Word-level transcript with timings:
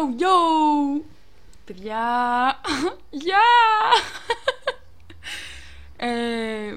yo, 0.00 0.16
yo! 0.18 1.02
Παιδιά, 1.64 2.60
γεια! 3.10 3.38
ε, 5.96 6.76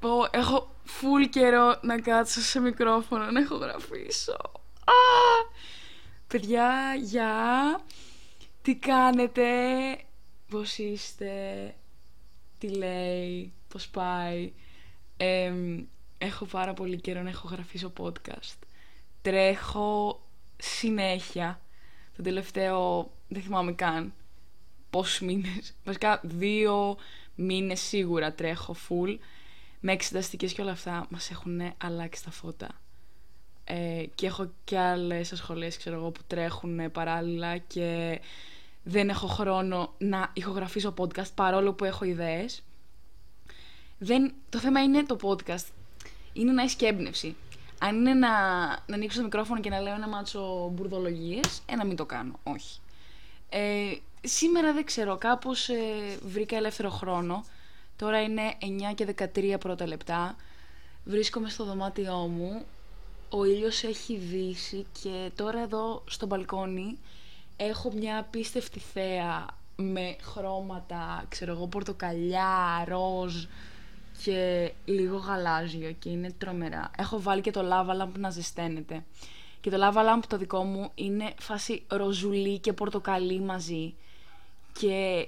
πω, 0.00 0.28
έχω 0.30 0.74
full 0.86 1.28
καιρό 1.30 1.78
να 1.82 2.00
κάτσω 2.00 2.40
σε 2.40 2.60
μικρόφωνο 2.60 3.30
να 3.30 3.40
ηχογραφήσω. 3.40 4.32
Α! 4.84 5.52
Παιδιά, 6.26 6.94
γεια! 7.02 7.80
Τι 8.62 8.76
κάνετε, 8.76 9.44
πώς 10.50 10.78
είστε, 10.78 11.74
τι 12.58 12.68
λέει, 12.68 13.52
πώς 13.68 13.88
πάει; 13.88 14.52
Ε, 15.16 15.52
έχω 16.18 16.44
πάρα 16.44 16.74
πολύ 16.74 17.00
καιρό 17.00 17.22
να 17.22 17.30
ηχογραφήσω 17.30 17.92
podcast. 17.98 18.58
Τρέχω 19.22 20.20
συνέχεια. 20.56 21.60
Το 22.16 22.22
τελευταίο, 22.22 23.10
δεν 23.28 23.42
θυμάμαι 23.42 23.72
καν 23.72 24.12
πόσους 24.90 25.20
μήνες. 25.20 25.74
Βασικά 25.84 26.20
δύο 26.22 26.96
μήνες 27.34 27.80
σίγουρα 27.80 28.32
τρέχω 28.32 28.76
full. 28.88 29.18
Με 29.80 29.92
εξεταστικές 29.92 30.52
και 30.52 30.62
όλα 30.62 30.70
αυτά 30.70 31.06
μας 31.10 31.30
έχουν 31.30 31.60
αλλάξει 31.78 32.24
τα 32.24 32.30
φώτα. 32.30 32.68
Ε, 33.64 34.04
και 34.14 34.26
έχω 34.26 34.50
και 34.64 34.78
άλλες 34.78 35.32
ασχολίες, 35.32 35.76
ξέρω 35.76 35.96
εγώ, 35.96 36.10
που 36.10 36.20
τρέχουν 36.26 36.90
παράλληλα 36.92 37.58
και 37.58 38.20
δεν 38.82 39.08
έχω 39.08 39.26
χρόνο 39.26 39.94
να 39.98 40.30
ηχογραφήσω 40.32 40.94
podcast 40.96 41.34
παρόλο 41.34 41.72
που 41.72 41.84
έχω 41.84 42.04
ιδέες. 42.04 42.62
Δεν, 43.98 44.32
το 44.48 44.58
θέμα 44.58 44.82
είναι 44.82 45.02
το 45.02 45.16
podcast. 45.22 45.66
Είναι 46.32 46.52
να 46.52 46.62
έχει 46.62 46.76
και 46.76 46.86
έμπνευση. 46.86 47.36
Αν 47.82 47.96
είναι 47.96 48.14
να, 48.14 48.28
να 48.86 48.94
ανοίξω 48.94 49.16
το 49.18 49.24
μικρόφωνο 49.24 49.60
και 49.60 49.70
να 49.70 49.80
λέω 49.80 49.94
ένα 49.94 50.08
μάτσο 50.08 50.70
μπουρδολογίες, 50.72 51.62
ε, 51.66 51.76
να 51.76 51.84
μην 51.84 51.96
το 51.96 52.06
κάνω. 52.06 52.38
Όχι. 52.42 52.80
Ε, 53.48 53.92
σήμερα 54.20 54.72
δεν 54.72 54.84
ξέρω, 54.84 55.16
κάπως 55.16 55.68
ε, 55.68 55.78
βρήκα 56.22 56.56
ελεύθερο 56.56 56.90
χρόνο. 56.90 57.44
Τώρα 57.96 58.22
είναι 58.22 58.42
9 58.90 58.94
και 58.94 59.14
13 59.34 59.56
πρώτα 59.60 59.86
λεπτά. 59.86 60.36
Βρίσκομαι 61.04 61.48
στο 61.48 61.64
δωμάτιό 61.64 62.16
μου. 62.16 62.64
Ο 63.30 63.44
ήλιος 63.44 63.82
έχει 63.82 64.16
δύσει 64.16 64.86
και 65.02 65.30
τώρα 65.36 65.62
εδώ 65.62 66.02
στο 66.06 66.26
μπαλκόνι 66.26 66.98
έχω 67.56 67.92
μια 67.92 68.18
απίστευτη 68.18 68.78
θέα 68.78 69.46
με 69.76 70.16
χρώματα, 70.22 71.24
ξέρω 71.28 71.52
εγώ, 71.52 71.66
πορτοκαλιά, 71.66 72.84
ροζ, 72.88 73.44
και 74.24 74.72
λίγο 74.84 75.16
γαλάζιο 75.16 75.92
και 75.92 76.08
είναι 76.08 76.32
τρομερά. 76.38 76.90
Έχω 76.96 77.20
βάλει 77.20 77.40
και 77.40 77.50
το 77.50 77.60
lava 77.72 78.02
lamp 78.02 78.12
να 78.18 78.30
ζεσταίνεται. 78.30 79.04
Και 79.60 79.70
το 79.70 79.76
lava 79.80 79.98
lamp 79.98 80.22
το 80.28 80.36
δικό 80.36 80.64
μου 80.64 80.90
είναι 80.94 81.34
φάση 81.38 81.82
ροζουλί 81.88 82.58
και 82.58 82.72
πορτοκαλί 82.72 83.40
μαζί. 83.40 83.94
Και 84.78 85.26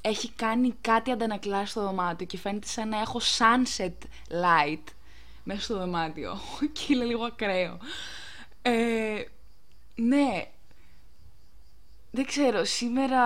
έχει 0.00 0.30
κάνει 0.30 0.74
κάτι 0.80 1.10
αντανακλάσει 1.10 1.70
στο 1.70 1.82
δωμάτιο 1.82 2.26
και 2.26 2.38
φαίνεται 2.38 2.66
σαν 2.66 2.88
να 2.88 3.00
έχω 3.00 3.20
sunset 3.38 4.06
light 4.28 4.82
μέσα 5.44 5.60
στο 5.60 5.78
δωμάτιο. 5.78 6.38
και 6.72 6.92
είναι 6.92 7.04
λίγο 7.04 7.24
ακραίο. 7.24 7.78
Ε, 8.62 9.22
ναι, 9.94 10.46
δεν 12.14 12.24
ξέρω, 12.26 12.64
σήμερα 12.64 13.20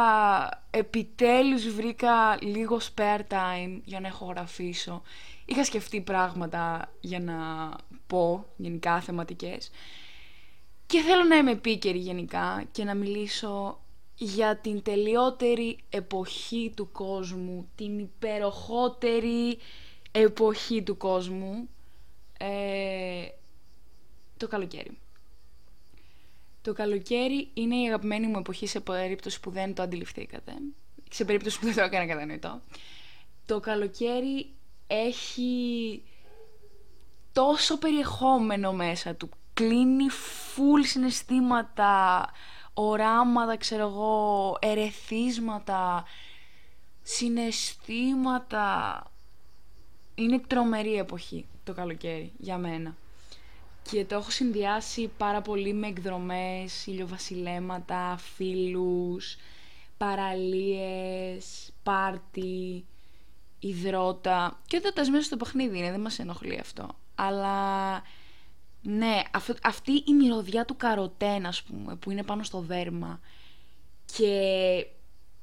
επιτέλους 0.70 1.69
βρήκα 1.69 2.39
λίγο 2.41 2.81
spare 2.81 3.20
time 3.28 3.81
για 3.84 4.01
να 4.01 4.09
ηχογραφήσω. 4.09 5.03
Είχα 5.45 5.65
σκεφτεί 5.65 6.01
πράγματα 6.01 6.93
για 7.01 7.20
να 7.20 7.37
πω, 8.06 8.47
γενικά 8.56 9.01
θεματικές. 9.01 9.70
Και 10.87 11.00
θέλω 11.00 11.25
να 11.25 11.37
είμαι 11.37 11.50
επίκαιρη 11.50 11.99
γενικά 11.99 12.65
και 12.72 12.84
να 12.84 12.94
μιλήσω 12.94 13.81
για 14.15 14.56
την 14.56 14.83
τελειότερη 14.83 15.78
εποχή 15.91 16.72
του 16.77 16.91
κόσμου, 16.93 17.69
την 17.75 17.99
υπεροχότερη 17.99 19.59
εποχή 20.12 20.82
του 20.82 20.97
κόσμου, 20.97 21.69
ε, 22.38 23.27
το 24.37 24.49
καλοκαίρι. 24.49 24.99
Το 26.66 26.72
καλοκαίρι 26.72 27.50
είναι 27.54 27.77
η 27.77 27.87
αγαπημένη 27.87 28.27
μου 28.27 28.38
εποχή 28.38 28.66
σε 28.66 28.81
περίπτωση 28.81 29.41
που 29.41 29.50
δεν 29.50 29.75
το 29.75 29.82
αντιληφθήκατε. 29.82 30.53
Σε 31.10 31.25
περίπτωση 31.25 31.59
που 31.59 31.65
δεν 31.65 31.75
το 31.75 31.82
έκανα 31.82 32.06
κατανοητό. 32.06 32.60
Το 33.47 33.60
καλοκαίρι 33.60 34.50
έχει 34.87 36.03
τόσο 37.32 37.78
περιεχόμενο 37.78 38.72
μέσα 38.72 39.15
του. 39.15 39.28
Κλείνει 39.55 40.09
φουλ 40.09 40.82
συναισθήματα, 40.82 42.26
οράματα, 42.75 43.56
ξέρω 43.56 43.87
εγώ, 43.87 44.56
ερεθίσματα, 44.60 46.05
συναισθήματα. 47.03 49.03
Είναι 50.15 50.38
τρομερή 50.38 50.94
εποχή 50.94 51.47
το 51.65 51.75
καλοκαίρι 51.75 52.32
για 52.38 52.59
μένα 52.59 52.97
και 53.91 54.05
το 54.05 54.15
έχω 54.15 54.31
συνδυάσει 54.31 55.11
πάρα 55.17 55.41
πολύ 55.43 55.73
με 55.73 55.87
εκδρομές, 55.87 56.87
ηλιοβασιλέματα, 56.87 58.17
φίλους, 58.35 59.37
παραλίες, 59.97 61.73
πάρτι, 61.83 62.85
υδρότα 63.59 64.61
και 64.67 64.81
όταν 64.87 65.11
μέσα 65.11 65.25
στο 65.25 65.37
παιχνίδι 65.37 65.79
είναι, 65.79 65.91
δεν 65.91 66.01
μας 66.01 66.19
ενοχλεί 66.19 66.59
αυτό. 66.61 66.89
Αλλά 67.15 68.03
ναι, 68.83 69.23
αυτή 69.63 69.93
η 69.93 70.13
μυρωδιά 70.15 70.65
του 70.65 70.77
καροτέν 70.77 71.47
ας 71.47 71.63
πούμε 71.63 71.97
που 71.97 72.11
είναι 72.11 72.23
πάνω 72.23 72.43
στο 72.43 72.61
δέρμα 72.61 73.21
και 74.17 74.87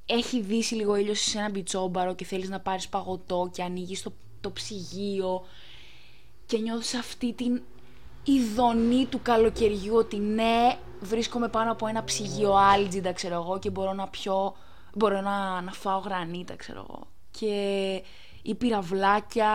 έχει 0.05 0.41
δύσει 0.41 0.75
λίγο 0.75 0.95
ήλιος 0.95 1.19
σε 1.19 1.37
ένα 1.37 1.49
μπιτσόμπαρο 1.49 2.15
και 2.15 2.25
θέλεις 2.25 2.49
να 2.49 2.59
πάρεις 2.59 2.89
παγωτό 2.89 3.49
και 3.53 3.63
ανοίγεις 3.63 4.01
το, 4.01 4.13
το 4.41 4.51
ψυγείο 4.51 5.45
και 6.45 6.57
νιώθεις 6.57 6.93
αυτή 6.93 7.33
την 7.33 7.61
ειδονή 8.23 9.05
του 9.05 9.21
καλοκαιριού 9.21 9.95
ότι 9.95 10.17
ναι, 10.17 10.77
βρίσκομαι 10.99 11.47
πάνω 11.47 11.71
από 11.71 11.87
ένα 11.87 12.03
ψυγείο 12.03 12.53
άλτζιντα, 12.53 13.13
ξέρω 13.13 13.35
εγώ, 13.35 13.59
και 13.59 13.69
μπορώ 13.69 13.93
να 13.93 14.07
πιω, 14.07 14.55
μπορώ 14.93 15.21
να, 15.21 15.61
να 15.61 15.71
φάω 15.71 15.99
γρανίτα, 15.99 16.55
ξέρω 16.55 16.85
εγώ. 16.89 17.07
Και 17.31 18.03
ή 18.41 18.55
πυραυλάκια 18.55 19.51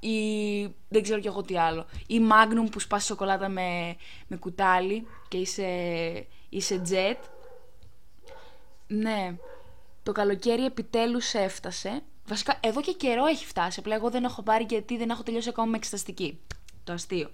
ή 0.00 0.18
δεν 0.88 1.02
ξέρω 1.02 1.20
κι 1.20 1.26
εγώ 1.26 1.42
τι 1.42 1.58
άλλο. 1.58 1.86
Ή 2.06 2.20
μάγνουμ 2.20 2.68
που 2.68 2.80
σπάσει 2.80 3.06
σοκολάτα 3.06 3.48
με, 3.48 3.96
με 4.26 4.36
κουτάλι 4.36 5.06
και 5.28 5.36
είσαι, 5.36 5.66
είσαι 6.48 6.82
jet. 6.90 7.28
Ναι, 8.86 9.36
το 10.02 10.12
καλοκαίρι 10.12 10.64
επιτέλους 10.64 11.34
έφτασε. 11.34 12.02
Βασικά 12.26 12.58
εδώ 12.60 12.80
και 12.80 12.92
καιρό 12.92 13.26
έχει 13.26 13.46
φτάσει, 13.46 13.80
απλά 13.80 13.94
εγώ 13.94 14.10
δεν 14.10 14.24
έχω 14.24 14.42
πάρει 14.42 14.66
γιατί 14.68 14.96
δεν 14.96 15.10
έχω 15.10 15.22
τελειώσει 15.22 15.48
ακόμα 15.48 15.66
με 15.66 15.76
εξεταστική. 15.76 16.40
Το 16.84 16.92
αστείο 16.92 17.30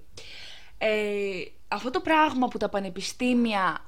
ε, 0.83 1.43
αυτό 1.69 1.91
το 1.91 2.01
πράγμα 2.01 2.49
που 2.49 2.59
τα 2.59 2.69
πανεπιστήμια 2.69 3.85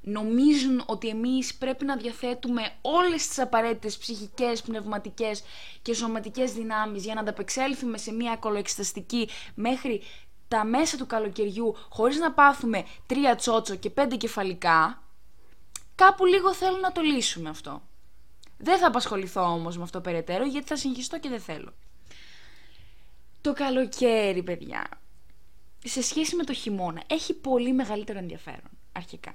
νομίζουν 0.00 0.82
ότι 0.86 1.08
εμείς 1.08 1.54
πρέπει 1.54 1.84
να 1.84 1.96
διαθέτουμε 1.96 2.72
όλες 2.80 3.28
τις 3.28 3.38
απαραίτητες 3.38 3.96
ψυχικές, 3.98 4.62
πνευματικές 4.62 5.42
και 5.82 5.94
σωματικές 5.94 6.52
δυνάμεις 6.52 7.04
για 7.04 7.14
να 7.14 7.20
ανταπεξέλθουμε 7.20 7.98
σε 7.98 8.12
μια 8.12 8.36
κολοεξεταστική 8.36 9.28
μέχρι 9.54 10.02
τα 10.48 10.64
μέσα 10.64 10.96
του 10.96 11.06
καλοκαιριού 11.06 11.76
χωρίς 11.88 12.18
να 12.18 12.32
πάθουμε 12.32 12.84
τρία 13.06 13.34
τσότσο 13.34 13.74
και 13.74 13.90
πέντε 13.90 14.16
κεφαλικά, 14.16 15.02
κάπου 15.94 16.26
λίγο 16.26 16.54
θέλω 16.54 16.76
να 16.76 16.92
το 16.92 17.00
λύσουμε 17.00 17.48
αυτό. 17.48 17.82
Δεν 18.58 18.78
θα 18.78 18.86
απασχοληθώ 18.86 19.42
όμως 19.42 19.76
με 19.76 19.82
αυτό 19.82 20.00
περαιτέρω 20.00 20.44
γιατί 20.44 20.66
θα 20.66 20.76
συγχυστώ 20.76 21.18
και 21.18 21.28
δεν 21.28 21.40
θέλω. 21.40 21.72
Το 23.40 23.52
καλοκαίρι, 23.52 24.42
παιδιά, 24.42 24.88
σε 25.84 26.02
σχέση 26.02 26.36
με 26.36 26.44
το 26.44 26.52
χειμώνα 26.52 27.02
έχει 27.06 27.34
πολύ 27.34 27.72
μεγαλύτερο 27.72 28.18
ενδιαφέρον 28.18 28.70
αρχικά. 28.92 29.32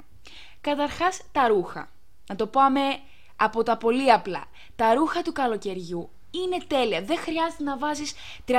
Καταρχάς 0.61 1.21
τα 1.31 1.47
ρούχα. 1.47 1.89
Να 2.27 2.35
το 2.35 2.47
πάμε 2.47 2.81
από 3.35 3.63
τα 3.63 3.77
πολύ 3.77 4.11
απλά. 4.11 4.43
Τα 4.75 4.93
ρούχα 4.93 5.21
του 5.21 5.31
καλοκαιριού 5.31 6.09
είναι 6.31 6.57
τέλεια. 6.67 7.01
Δεν 7.01 7.17
χρειάζεται 7.17 7.63
να 7.63 7.77
βάζεις 7.77 8.13
38.000 8.47 8.55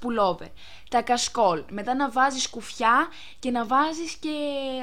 πουλόβερ. 0.00 0.48
Τα 0.90 1.02
κασκόλ. 1.02 1.64
Μετά 1.70 1.94
να 1.94 2.10
βάζεις 2.10 2.48
κουφιά 2.48 3.08
και 3.38 3.50
να 3.50 3.66
βάζεις 3.66 4.14
και 4.14 4.30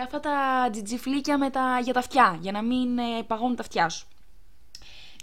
αυτά 0.03 0.19
τα 0.19 0.69
τζιτζιφλίκια 0.71 1.37
με 1.37 1.49
τα... 1.49 1.79
για 1.83 1.93
τα 1.93 1.99
αυτιά. 1.99 2.37
Για 2.41 2.51
να 2.51 2.61
μην 2.61 2.97
ε, 2.97 3.23
παγώνουν 3.27 3.55
τα 3.55 3.61
αυτιά 3.61 3.89
σου. 3.89 4.07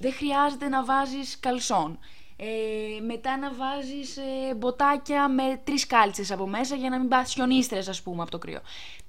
Δεν 0.00 0.12
χρειάζεται 0.12 0.68
να 0.68 0.84
βάζεις 0.84 1.40
καλσόν. 1.40 1.98
Ε, 2.36 3.00
μετά 3.00 3.38
να 3.38 3.52
βάζεις 3.52 4.16
ε, 4.16 4.54
μποτάκια 4.54 5.28
με 5.28 5.60
τρεις 5.64 5.86
κάλτσες 5.86 6.30
από 6.30 6.46
μέσα 6.46 6.74
για 6.74 6.90
να 6.90 6.98
μην 6.98 7.08
πας 7.08 7.32
χιονίστρες 7.32 7.88
ας 7.88 8.02
πούμε 8.02 8.22
από 8.22 8.30
το 8.30 8.38
κρύο. 8.38 8.60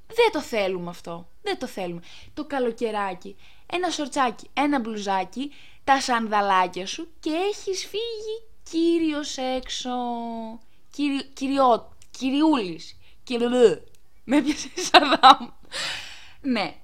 Δεν 0.08 0.32
το 0.32 0.42
θέλουμε 0.42 0.90
αυτό. 0.90 1.28
Δεν 1.42 1.58
το 1.58 1.68
θέλουμε. 1.68 2.02
Το 2.34 2.46
καλοκαιράκι, 2.46 3.36
ένα 3.66 3.90
σορτσάκι, 3.90 4.50
ένα 4.54 4.80
μπλουζάκι, 4.80 5.52
τα 5.84 6.02
σανδαλάκια 6.02 6.86
σου 6.88 7.08
και 7.20 7.30
έχεις 7.30 7.86
φύγει 7.86 8.44
κύριος 8.70 9.38
έξω. 9.38 9.90
Κυριο, 10.92 11.22
κυριό, 11.34 11.92
κυριούλης. 12.12 12.98
Κυριού. 13.24 13.84
Με 14.24 14.38
έπιασες 14.38 14.72
σαρδάμ. 14.76 15.50
ναι. 16.42 16.76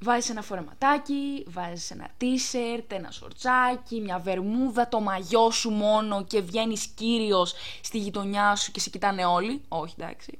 Βάζεις 0.00 0.30
ένα 0.30 0.42
φορεματάκι, 0.42 1.44
βάζεις 1.46 1.90
ένα 1.90 2.08
t-shirt, 2.20 2.84
ένα 2.88 3.10
σορτσάκι, 3.10 4.00
μια 4.00 4.18
βερμούδα, 4.18 4.88
το 4.88 5.00
μαγιό 5.00 5.50
σου 5.50 5.70
μόνο 5.70 6.24
και 6.24 6.40
βγαίνεις 6.40 6.86
κύριος 6.86 7.54
στη 7.82 7.98
γειτονιά 7.98 8.56
σου 8.56 8.72
και 8.72 8.80
σε 8.80 8.90
κοιτάνε 8.90 9.24
όλοι. 9.24 9.60
Όχι, 9.68 9.94
εντάξει. 9.98 10.38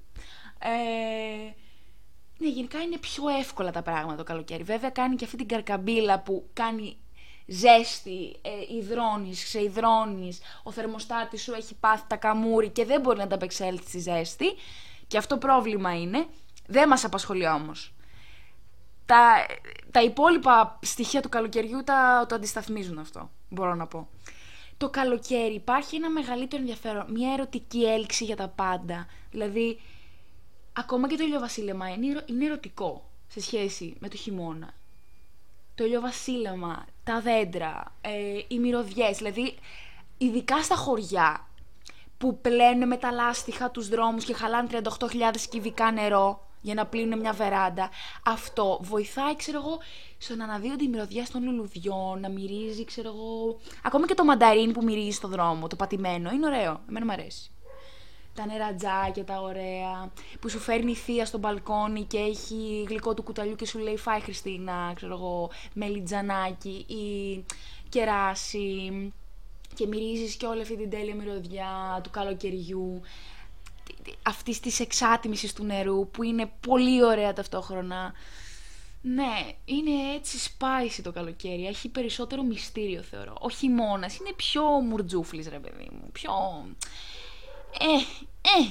Ε, 0.59 0.69
ναι, 2.39 2.49
γενικά 2.49 2.83
είναι 2.83 2.97
πιο 2.99 3.29
εύκολα 3.39 3.71
τα 3.71 3.83
πράγματα 3.83 4.17
το 4.17 4.25
καλοκαίρι. 4.25 4.63
Βέβαια 4.63 4.91
κάνει 4.91 5.17
και 5.17 5.25
αυτή 5.25 5.37
την 5.37 5.49
καρκαμπίλα 5.49 6.21
που 6.21 6.49
κάνει 6.53 6.97
ζέστη, 7.47 8.37
ε, 8.43 8.77
υδρώνεις, 8.77 9.45
ξεϊδρώνεις, 9.45 10.39
ο 10.63 10.71
θερμοστάτης 10.71 11.43
σου 11.43 11.53
έχει 11.53 11.75
πάθει 11.75 12.05
τα 12.07 12.17
καμούρι 12.17 12.69
και 12.69 12.85
δεν 12.85 13.01
μπορεί 13.01 13.19
να 13.19 13.27
τα 13.27 13.35
απεξέλθει 13.35 13.89
στη 13.89 13.99
ζέστη. 13.99 14.47
Και 15.07 15.19
αυτό 15.19 15.37
πρόβλημα 15.37 16.01
είναι. 16.01 16.27
Δεν 16.67 16.89
μας 16.89 17.05
απασχολεί 17.05 17.49
όμως. 17.49 17.93
Τα, 19.09 19.47
τα 19.91 20.03
υπόλοιπα 20.03 20.79
στοιχεία 20.83 21.23
του 21.23 21.29
καλοκαιριού 21.29 21.83
τα, 21.85 22.27
το 22.29 22.35
αντισταθμίζουν 22.35 22.99
αυτό, 22.99 23.31
μπορώ 23.49 23.75
να 23.75 23.87
πω. 23.87 24.09
Το 24.77 24.91
καλοκαίρι 24.91 25.55
υπάρχει 25.55 25.97
ένα 25.97 26.11
μεγαλύτερο 26.11 26.63
ενδιαφέρον, 26.63 27.07
μια 27.13 27.33
ερωτική 27.33 27.85
έλξη 27.85 28.25
για 28.25 28.37
τα 28.37 28.49
πάντα. 28.49 29.07
Δηλαδή, 29.31 29.81
ακόμα 30.73 31.09
και 31.09 31.17
το 31.17 31.25
ηλιοβασίλεμα 31.25 31.89
είναι, 31.89 32.25
είναι 32.27 32.45
ερωτικό 32.45 33.11
σε 33.29 33.41
σχέση 33.41 33.97
με 33.99 34.09
το 34.09 34.17
χειμώνα. 34.17 34.75
Το 35.75 35.85
ηλιοβασίλεμα, 35.85 36.87
τα 37.05 37.21
δέντρα, 37.21 37.95
ε, 38.01 38.41
οι 38.49 38.59
μυρωδιές, 38.59 39.17
δηλαδή 39.17 39.59
ειδικά 40.19 40.63
στα 40.63 40.77
χωριά 40.77 41.47
που 42.19 42.41
πλένουν 42.41 42.89
με 42.89 42.97
τα 42.97 43.11
λάστιχα 43.13 43.71
τους 43.71 43.89
δρόμους 43.89 44.25
και 44.25 44.35
χαλάνε 44.35 44.69
38.000 44.71 45.49
κυβικά 45.51 45.93
νερό 45.93 46.48
για 46.61 46.75
να 46.75 46.87
πλύνουν 46.87 47.21
μια 47.21 47.33
βεράντα. 47.33 47.91
Αυτό 48.25 48.79
βοηθάει, 48.83 49.37
ξέρω 49.37 49.59
εγώ, 49.59 49.79
στο 50.19 50.35
να 50.37 50.45
αναδύονται 50.45 50.85
οι 50.85 50.89
μυρωδιές 50.89 51.31
των 51.31 51.45
λουλουδιών, 51.45 52.21
να 52.21 52.29
μυρίζει, 52.29 52.85
ξέρω 52.85 53.09
εγώ... 53.09 53.59
Ακόμα 53.83 54.07
και 54.07 54.15
το 54.15 54.25
μανταρίν 54.25 54.73
που 54.73 54.83
μυρίζει 54.85 55.11
στο 55.11 55.29
δρόμο, 55.29 55.67
το 55.67 55.77
πατημένο, 55.77 56.31
είναι 56.31 56.47
ωραίο, 56.47 56.81
εμένα 56.89 57.05
μου 57.05 57.13
αρέσει. 57.13 57.51
Τα 58.35 58.47
νερατζάκια, 58.47 59.25
τα 59.25 59.41
ωραία, 59.41 60.13
που 60.41 60.49
σου 60.49 60.59
φέρνει 60.59 60.91
η 60.91 60.95
θεία 60.95 61.27
στο 61.27 61.39
μπαλκόνι 61.39 62.03
και 62.03 62.19
έχει 62.19 62.87
γλυκό 62.89 63.15
του 63.15 63.23
κουταλιού 63.23 63.55
και 63.55 63.67
σου 63.67 63.79
λέει 63.79 63.97
φάει 63.97 64.21
Χριστίνα, 64.21 64.93
ξέρω 64.95 65.15
εγώ, 65.15 65.51
μελιτζανάκι 65.75 66.85
ή 66.89 67.45
κεράσι. 67.89 69.13
Και 69.75 69.87
μυρίζεις 69.87 70.35
και 70.35 70.47
όλη 70.47 70.61
αυτή 70.61 70.77
την 70.77 70.91
τέλεια 70.91 71.15
μυρωδιά 71.15 72.01
του 72.03 72.11
καλοκαιριού 72.11 73.01
αυτής 74.23 74.61
της 74.61 74.81
εξάτμισης 74.81 75.53
του 75.53 75.65
νερού 75.65 76.11
που 76.11 76.23
είναι 76.23 76.51
πολύ 76.67 77.05
ωραία 77.05 77.33
ταυτόχρονα. 77.33 78.13
Ναι, 79.03 79.53
είναι 79.65 80.15
έτσι 80.15 80.51
spicy 80.51 81.01
το 81.03 81.13
καλοκαίρι. 81.13 81.67
Έχει 81.67 81.89
περισσότερο 81.89 82.43
μυστήριο 82.43 83.03
θεωρώ. 83.03 83.37
Ο 83.41 83.51
χειμώνας 83.51 84.17
είναι 84.17 84.33
πιο 84.37 84.63
μουρτζούφλης 84.63 85.49
ρε 85.49 85.59
παιδί 85.59 85.89
μου. 85.93 86.09
Πιο 86.13 86.33
ε, 87.79 87.95
ε, 88.61 88.69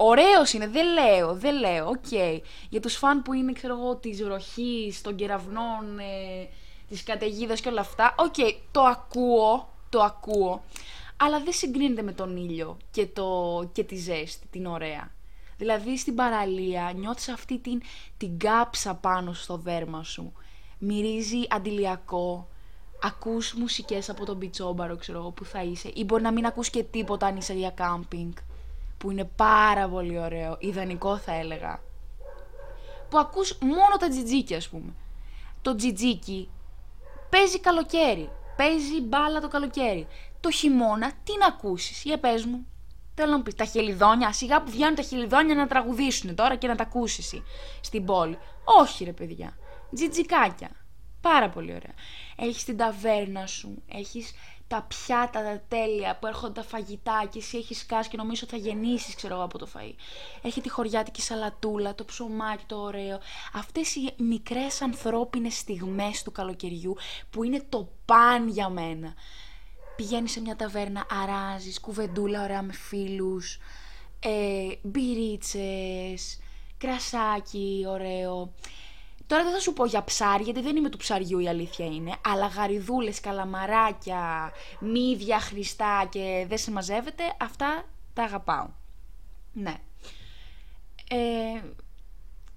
Ωραίος 0.00 0.52
είναι, 0.52 0.68
δεν 0.68 0.86
λέω, 0.92 1.34
δεν 1.34 1.58
λέω, 1.58 1.88
OK. 1.88 2.04
Okay. 2.10 2.40
Για 2.68 2.80
τους 2.80 2.96
φαν 2.96 3.22
που 3.22 3.32
είναι, 3.32 3.52
ξέρω 3.52 3.74
εγώ, 3.74 3.96
της 3.96 4.20
βροχής, 4.20 5.00
των 5.00 5.14
κεραυνών, 5.14 5.98
ε, 5.98 6.48
της 6.88 7.02
καταιγίδας 7.02 7.60
και 7.60 7.68
όλα 7.68 7.80
αυτά, 7.80 8.14
OK, 8.18 8.34
okay, 8.36 8.54
το 8.70 8.82
ακούω, 8.82 9.68
το 9.88 10.02
ακούω. 10.02 10.62
Αλλά 11.20 11.40
δεν 11.42 11.52
συγκρίνεται 11.52 12.02
με 12.02 12.12
τον 12.12 12.36
ήλιο 12.36 12.76
και, 12.90 13.06
το, 13.06 13.68
και 13.72 13.84
τη 13.84 13.96
ζέστη, 13.96 14.46
την 14.46 14.66
ωραία. 14.66 15.10
Δηλαδή 15.58 15.98
στην 15.98 16.14
παραλία 16.14 16.92
νιώθεις 16.96 17.28
αυτή 17.28 17.58
την, 17.58 17.82
την 18.16 18.38
κάψα 18.38 18.94
πάνω 18.94 19.32
στο 19.32 19.56
δέρμα 19.56 20.04
σου. 20.04 20.32
Μυρίζει 20.78 21.42
αντιλιακό, 21.48 22.48
ακούς 23.02 23.54
μουσικές 23.54 24.08
από 24.08 24.24
το 24.24 24.38
μπιτσόμπαρο, 24.38 24.96
ξέρω 24.96 25.18
εγώ, 25.18 25.30
που 25.30 25.44
θα 25.44 25.62
είσαι, 25.62 25.90
ή 25.94 26.04
μπορεί 26.04 26.22
να 26.22 26.32
μην 26.32 26.46
ακούς 26.46 26.70
και 26.70 26.82
τίποτα 26.82 27.26
αν 27.26 27.36
είσαι 27.36 27.52
για 27.52 27.70
κάμπινγκ, 27.70 28.32
που 28.98 29.10
είναι 29.10 29.30
πάρα 29.36 29.88
πολύ 29.88 30.18
ωραίο, 30.18 30.56
ιδανικό 30.58 31.16
θα 31.16 31.32
έλεγα. 31.32 31.80
Που 33.10 33.18
ακούς 33.18 33.58
μόνο 33.60 33.96
τα 33.98 34.08
τζιτζίκια, 34.08 34.56
ας 34.56 34.68
πούμε. 34.68 34.92
Το 35.62 35.74
τζιτζίκι 35.74 36.48
παίζει 37.30 37.60
καλοκαίρι, 37.60 38.30
παίζει 38.58 39.00
μπάλα 39.00 39.40
το 39.40 39.48
καλοκαίρι. 39.48 40.06
Το 40.40 40.50
χειμώνα 40.50 41.12
τι 41.24 41.32
να 41.38 41.46
ακούσεις, 41.46 42.02
για 42.04 42.18
πες 42.18 42.44
μου. 42.44 42.66
Θέλω 43.14 43.30
να 43.30 43.42
πεις 43.42 43.54
τα 43.54 43.64
χελιδόνια, 43.64 44.32
σιγά 44.32 44.62
που 44.62 44.70
βγαίνουν 44.70 44.94
τα 44.94 45.02
χελιδόνια 45.02 45.54
να 45.54 45.66
τραγουδήσουν 45.66 46.34
τώρα 46.34 46.56
και 46.56 46.66
να 46.66 46.76
τα 46.76 46.82
ακούσεις 46.82 47.42
στην 47.80 48.04
πόλη. 48.04 48.38
Όχι 48.64 49.04
ρε 49.04 49.12
παιδιά, 49.12 49.58
τζιτζικάκια. 49.94 50.70
Πάρα 51.20 51.48
πολύ 51.50 51.70
ωραία. 51.70 51.94
Έχεις 52.36 52.64
την 52.64 52.76
ταβέρνα 52.76 53.46
σου, 53.46 53.82
έχεις 53.88 54.32
τα 54.68 54.86
πιάτα 54.88 55.42
τα 55.42 55.62
τέλεια 55.68 56.16
που 56.18 56.26
έρχονται 56.26 56.52
τα 56.52 56.66
φαγητά 56.66 57.28
και 57.30 57.38
εσύ 57.38 57.58
έχεις 57.58 57.78
σκάσει 57.78 58.08
και 58.08 58.16
νομίζω 58.16 58.40
ότι 58.44 58.60
θα 58.60 58.68
γεννήσεις 58.68 59.14
ξέρω 59.14 59.34
εγώ 59.34 59.42
από 59.44 59.58
το 59.58 59.68
φαΐ. 59.74 59.94
Έχει 60.42 60.60
τη 60.60 60.68
χωριάτικη 60.68 61.22
σαλατούλα, 61.22 61.94
το 61.94 62.04
ψωμάκι 62.04 62.64
το 62.66 62.76
ωραίο. 62.76 63.20
Αυτές 63.52 63.94
οι 63.94 64.14
μικρές 64.16 64.82
ανθρώπινες 64.82 65.56
στιγμές 65.56 66.22
του 66.22 66.32
καλοκαιριού 66.32 66.96
που 67.30 67.42
είναι 67.42 67.62
το 67.68 67.88
παν 68.04 68.48
για 68.48 68.68
μένα. 68.68 69.14
Πηγαίνεις 69.96 70.32
σε 70.32 70.40
μια 70.40 70.56
ταβέρνα, 70.56 71.06
αράζεις, 71.22 71.80
κουβεντούλα 71.80 72.42
ωραία 72.42 72.62
με 72.62 72.72
φίλους, 72.72 73.58
ε, 74.20 74.68
μπυρίτσες, 74.82 76.40
κρασάκι 76.78 77.84
ωραίο. 77.88 78.52
Τώρα 79.28 79.42
δεν 79.42 79.52
θα 79.52 79.60
σου 79.60 79.72
πω 79.72 79.86
για 79.86 80.04
ψάρι, 80.04 80.42
γιατί 80.42 80.60
δεν 80.60 80.76
είμαι 80.76 80.88
του 80.88 80.96
ψαριού 80.96 81.38
η 81.38 81.48
αλήθεια 81.48 81.86
είναι, 81.86 82.16
αλλά 82.24 82.46
γαριδούλες, 82.46 83.20
καλαμαράκια, 83.20 84.52
μύδια 84.80 85.40
χρηστά 85.40 86.08
και 86.10 86.46
δεν 86.48 86.58
σε 86.58 86.70
μαζεύεται, 86.70 87.22
αυτά 87.40 87.84
τα 88.14 88.22
αγαπάω. 88.22 88.68
Ναι. 89.52 89.74
Ε, 91.10 91.62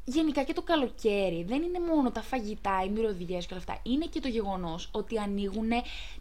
γενικά 0.04 0.44
και 0.44 0.54
το 0.54 0.62
καλοκαίρι 0.62 1.44
δεν 1.44 1.62
είναι 1.62 1.80
μόνο 1.80 2.12
τα 2.12 2.22
φαγητά, 2.22 2.84
οι 2.86 2.90
μυρωδιές 2.90 3.46
και 3.46 3.54
όλα 3.54 3.64
αυτά. 3.68 3.80
Είναι 3.84 4.06
και 4.06 4.20
το 4.20 4.28
γεγονός 4.28 4.90
ότι 4.92 5.20
ανοίγουν 5.20 5.70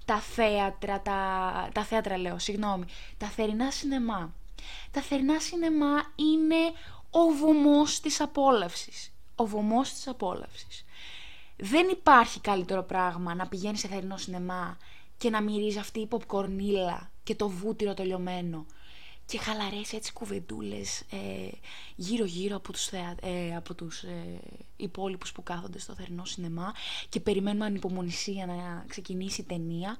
τα 0.04 0.20
θέατρα, 0.20 1.00
τα, 1.00 1.68
τα 1.74 1.84
θέατρα 1.84 2.18
λέω, 2.18 2.38
συγγνώμη, 2.38 2.84
τα 3.18 3.26
θερινά 3.26 3.70
σινεμά. 3.70 4.34
Τα 4.90 5.00
θερινά 5.00 5.40
σινεμά 5.40 5.94
είναι 6.14 6.72
ο 7.10 7.20
βωμός 7.20 8.00
της 8.00 8.20
απόλαυσης 8.20 9.12
ο 9.40 9.46
βωμός 9.46 9.92
της 9.92 10.08
απόλαυσης. 10.08 10.84
Δεν 11.56 11.88
υπάρχει 11.88 12.40
καλύτερο 12.40 12.82
πράγμα 12.82 13.34
να 13.34 13.48
πηγαίνεις 13.48 13.80
σε 13.80 13.88
θερινό 13.88 14.16
σινεμά 14.16 14.78
και 15.16 15.30
να 15.30 15.42
μυρίζεις 15.42 15.80
αυτή 15.80 16.00
η 16.00 16.06
ποπκορνίλα 16.06 17.10
και 17.22 17.34
το 17.34 17.48
βούτυρο 17.48 17.94
το 17.94 18.02
λιωμένο 18.02 18.66
και 19.26 19.38
χαλαρές 19.38 19.92
έτσι 19.92 20.12
κουβεντούλες 20.12 21.00
ε, 21.00 21.48
γύρω 21.96 22.24
γύρω 22.24 22.56
από 22.56 22.72
τους, 22.72 22.84
θεα, 22.84 23.14
ε, 23.22 23.56
από 23.56 23.74
τους 23.74 24.02
ε, 24.02 24.40
υπόλοιπους 24.76 25.32
που 25.32 25.42
κάθονται 25.42 25.78
στο 25.78 25.94
θερινό 25.94 26.24
σινεμά 26.24 26.74
και 27.08 27.20
περιμένουμε 27.20 27.64
ανυπομονησία 27.64 28.46
να 28.46 28.84
ξεκινήσει 28.88 29.40
η 29.40 29.44
ταινία 29.44 29.96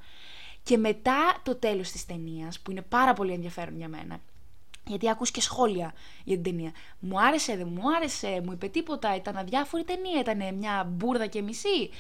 και 0.62 0.76
μετά 0.76 1.40
το 1.42 1.54
τέλος 1.54 1.90
της 1.90 2.06
ταινίας 2.06 2.60
που 2.60 2.70
είναι 2.70 2.82
πάρα 2.82 3.12
πολύ 3.12 3.32
ενδιαφέρον 3.32 3.76
για 3.76 3.88
μένα 3.88 4.20
γιατί 4.90 5.10
ακούς 5.10 5.30
και 5.30 5.40
σχόλια 5.40 5.94
για 6.24 6.34
την 6.34 6.44
ταινία. 6.44 6.72
Μου 6.98 7.20
άρεσε, 7.20 7.56
δεν 7.56 7.68
μου 7.70 7.96
άρεσε, 7.96 8.40
μου 8.44 8.52
είπε 8.52 8.68
τίποτα, 8.68 9.16
ήταν 9.16 9.36
αδιάφορη 9.36 9.84
ταινία, 9.84 10.20
ήταν 10.20 10.54
μια 10.54 10.84
μπουρδα 10.90 11.26
και 11.26 11.42
μισή. 11.42 11.90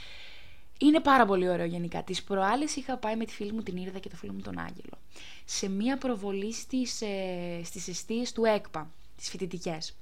Είναι 0.78 1.00
πάρα 1.00 1.26
πολύ 1.26 1.48
ωραίο 1.48 1.66
γενικά. 1.66 2.02
Τις 2.02 2.22
προάλλες 2.22 2.76
είχα 2.76 2.96
πάει 2.96 3.16
με 3.16 3.24
τη 3.24 3.32
φίλη 3.32 3.52
μου 3.52 3.62
την 3.62 3.76
Ήρδα 3.76 3.98
και 3.98 4.08
το 4.08 4.16
φίλο 4.16 4.32
μου 4.32 4.40
τον 4.40 4.58
Άγγελο 4.58 4.98
σε 5.44 5.68
μια 5.68 5.98
προβολή 5.98 6.52
στις, 6.52 7.02
ε, 7.02 7.60
στις 7.64 8.32
του 8.32 8.44
ΕΚΠΑ, 8.44 8.90
τις 9.16 9.28
φοιτητικές. 9.28 9.96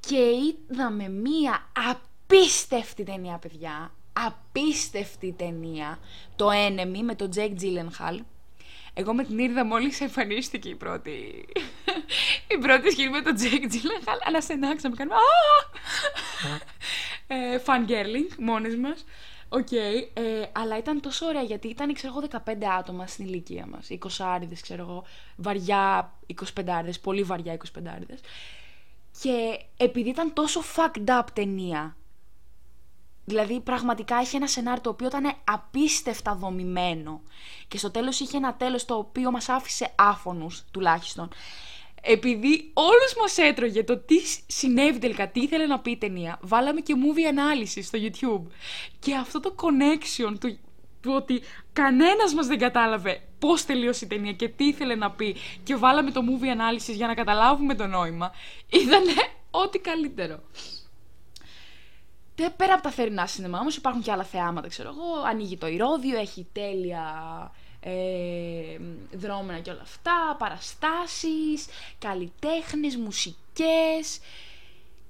Και 0.00 0.30
είδαμε 0.70 1.08
μια 1.08 1.70
απίστευτη 1.90 3.02
ταινία, 3.02 3.38
παιδιά. 3.38 3.94
Απίστευτη 4.12 5.32
ταινία. 5.32 5.98
Το 6.36 6.48
Enemy 6.50 7.00
με 7.02 7.14
τον 7.14 7.30
Τζέικ 7.30 7.54
Τζίλενχαλ 7.54 8.22
εγώ 8.94 9.14
με 9.14 9.24
την 9.24 9.38
Ήρδα 9.38 9.64
μόλις 9.64 10.00
εμφανίστηκε 10.00 10.68
η 10.68 10.74
πρώτη. 10.74 11.44
η 12.54 12.58
πρώτη 12.58 12.90
σκηνή 12.90 13.08
με 13.08 13.20
τον 13.20 13.34
Τζέικ 13.34 13.66
Τζίλενχαλ, 13.66 14.18
αλλά 14.26 14.40
στενάξαμε, 14.40 14.96
κάνουμε. 14.96 15.16
ε, 17.26 17.58
fangirling, 17.58 18.36
μόνες 18.38 18.76
μας. 18.76 19.04
OK, 19.48 19.66
okay, 19.70 20.08
ε, 20.12 20.42
αλλά 20.52 20.78
ήταν 20.78 21.00
τόσο 21.00 21.26
ωραία 21.26 21.42
γιατί 21.42 21.68
ήταν, 21.68 21.92
ξέρω 21.94 22.12
εγώ, 22.16 22.42
15 22.46 22.64
άτομα 22.78 23.06
στην 23.06 23.24
ηλικία 23.26 23.66
μας. 23.66 23.86
20άρηδες, 23.90 24.54
ξέρω 24.62 24.82
εγώ, 24.82 25.04
βαριά 25.36 26.12
25άρηδες, 26.56 26.98
πολύ 27.02 27.22
βαριά 27.22 27.56
25άρηδες. 27.78 28.18
Και 29.20 29.58
επειδή 29.76 30.08
ήταν 30.08 30.32
τόσο 30.32 30.60
fucked 30.76 31.08
up 31.20 31.24
ταινία, 31.32 31.96
Δηλαδή 33.24 33.60
πραγματικά 33.60 34.20
είχε 34.20 34.36
ένα 34.36 34.46
σενάριο 34.46 34.80
το 34.82 34.90
οποίο 34.90 35.06
ήταν 35.06 35.32
απίστευτα 35.44 36.34
δομημένο 36.34 37.22
και 37.68 37.78
στο 37.78 37.90
τέλος 37.90 38.20
είχε 38.20 38.36
ένα 38.36 38.54
τέλος 38.54 38.84
το 38.84 38.94
οποίο 38.94 39.30
μας 39.30 39.48
άφησε 39.48 39.92
άφωνους 39.96 40.64
τουλάχιστον. 40.70 41.28
επειδή 42.06 42.70
όλους 42.72 43.14
μας 43.20 43.38
έτρωγε 43.38 43.84
το 43.84 43.98
τι 43.98 44.14
συνέβη 44.46 44.98
τελικά, 44.98 45.28
τι 45.28 45.40
ήθελε 45.40 45.66
να 45.66 45.80
πει 45.80 45.90
η 45.90 45.96
ταινία, 45.96 46.38
βάλαμε 46.42 46.80
και 46.80 46.94
movie 46.96 47.34
analysis 47.34 47.82
στο 47.82 47.98
YouTube. 48.02 48.50
Και 48.98 49.14
αυτό 49.14 49.40
το 49.40 49.54
connection 49.56 50.34
του, 50.40 50.58
του 51.00 51.12
ότι 51.14 51.42
κανένας 51.72 52.34
μας 52.34 52.46
δεν 52.46 52.58
κατάλαβε 52.58 53.22
πώς 53.38 53.64
τελείωσε 53.64 54.04
η 54.04 54.08
ταινία 54.08 54.32
και 54.32 54.48
τι 54.48 54.64
ήθελε 54.64 54.94
να 54.94 55.10
πει 55.10 55.36
και 55.62 55.76
βάλαμε 55.76 56.10
το 56.10 56.20
movie 56.20 56.44
analysis 56.44 56.94
για 56.94 57.06
να 57.06 57.14
καταλάβουμε 57.14 57.74
το 57.74 57.86
νόημα, 57.86 58.32
ήταν 58.68 59.02
ό,τι 59.50 59.78
καλύτερο. 59.78 60.40
Πέρα 62.56 62.74
από 62.74 62.82
τα 62.82 62.90
θερινά 62.90 63.26
σινεμά 63.26 63.58
όμως 63.58 63.76
υπάρχουν 63.76 64.02
και 64.02 64.10
άλλα 64.10 64.24
θεάματα, 64.24 64.68
ξέρω 64.68 64.88
εγώ. 64.88 65.22
Ανοίγει 65.26 65.56
το 65.56 65.66
ηρώδιο, 65.66 66.18
έχει 66.18 66.46
τέλεια 66.52 67.04
ε, 67.80 68.78
δρόμενα 69.12 69.58
και 69.58 69.70
όλα 69.70 69.82
αυτά, 69.82 70.36
παραστάσεις, 70.38 71.66
καλλιτέχνες, 71.98 72.96
μουσικές 72.96 74.20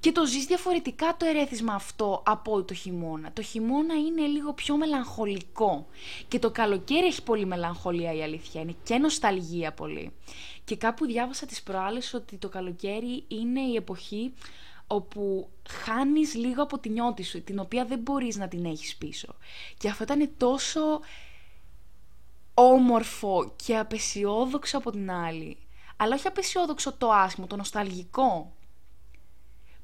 και 0.00 0.12
το 0.12 0.26
ζεις 0.26 0.44
διαφορετικά 0.44 1.16
το 1.16 1.26
ερέθισμα 1.26 1.74
αυτό 1.74 2.22
από 2.26 2.62
το 2.62 2.74
χειμώνα. 2.74 3.32
Το 3.32 3.42
χειμώνα 3.42 3.94
είναι 3.94 4.26
λίγο 4.26 4.52
πιο 4.52 4.76
μελαγχολικό 4.76 5.86
και 6.28 6.38
το 6.38 6.50
καλοκαίρι 6.50 7.06
έχει 7.06 7.22
πολύ 7.22 7.46
μελαγχολία 7.46 8.12
η 8.12 8.22
αλήθεια 8.22 8.60
είναι 8.60 8.74
και 8.82 8.98
νοσταλγία 8.98 9.72
πολύ. 9.72 10.12
Και 10.64 10.76
κάπου 10.76 11.06
διάβασα 11.06 11.46
τις 11.46 11.62
προάλλες 11.62 12.14
ότι 12.14 12.36
το 12.36 12.48
καλοκαίρι 12.48 13.24
είναι 13.28 13.60
η 13.60 13.74
εποχή 13.74 14.32
όπου 14.86 15.48
χάνεις 15.68 16.34
λίγο 16.34 16.62
από 16.62 16.78
τη 16.78 16.88
νιώτη 16.88 17.22
σου, 17.22 17.42
την 17.42 17.58
οποία 17.58 17.84
δεν 17.84 17.98
μπορείς 17.98 18.36
να 18.36 18.48
την 18.48 18.64
έχεις 18.64 18.96
πίσω. 18.96 19.34
Και 19.78 19.88
αυτό 19.88 20.02
ήταν 20.02 20.30
τόσο 20.36 21.00
όμορφο 22.54 23.54
και 23.64 23.78
απαισιόδοξο 23.78 24.78
από 24.78 24.90
την 24.90 25.10
άλλη. 25.10 25.58
Αλλά 25.96 26.14
όχι 26.14 26.26
απαισιόδοξο 26.26 26.92
το 26.92 27.10
άσχημο, 27.10 27.46
το 27.46 27.56
νοσταλγικό. 27.56 28.56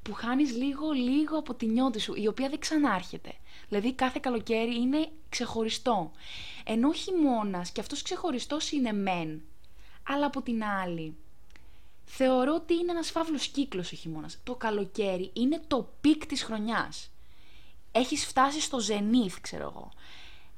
Που 0.01 0.13
χάνεις 0.13 0.55
λίγο, 0.55 0.91
λίγο 0.91 1.37
από 1.37 1.53
τη 1.53 1.65
νιότη 1.65 1.99
σου, 1.99 2.13
η 2.15 2.27
οποία 2.27 2.49
δεν 2.49 2.59
ξανάρχεται. 2.59 3.33
Δηλαδή 3.67 3.93
κάθε 3.93 4.19
καλοκαίρι 4.21 4.75
είναι 4.75 5.09
ξεχωριστό. 5.29 6.11
Ενώ 6.63 6.87
ο 6.87 6.93
χειμώνας, 6.93 7.71
και 7.71 7.81
αυτός 7.81 8.01
ξεχωριστός 8.01 8.71
είναι 8.71 8.91
μεν, 8.91 9.41
αλλά 10.07 10.25
από 10.25 10.41
την 10.41 10.63
άλλη, 10.63 11.15
θεωρώ 12.13 12.53
ότι 12.53 12.73
είναι 12.73 12.91
ένας 12.91 13.11
φαύλος 13.11 13.47
κύκλος 13.47 13.91
ο 13.91 13.95
χειμώνας. 13.95 14.37
Το 14.43 14.55
καλοκαίρι 14.55 15.29
είναι 15.33 15.61
το 15.67 15.89
peak 16.01 16.25
της 16.25 16.43
χρονιάς. 16.43 17.09
Έχεις 17.91 18.25
φτάσει 18.25 18.61
στο 18.61 18.79
ζενήθ, 18.79 19.39
ξέρω 19.41 19.63
εγώ. 19.63 19.91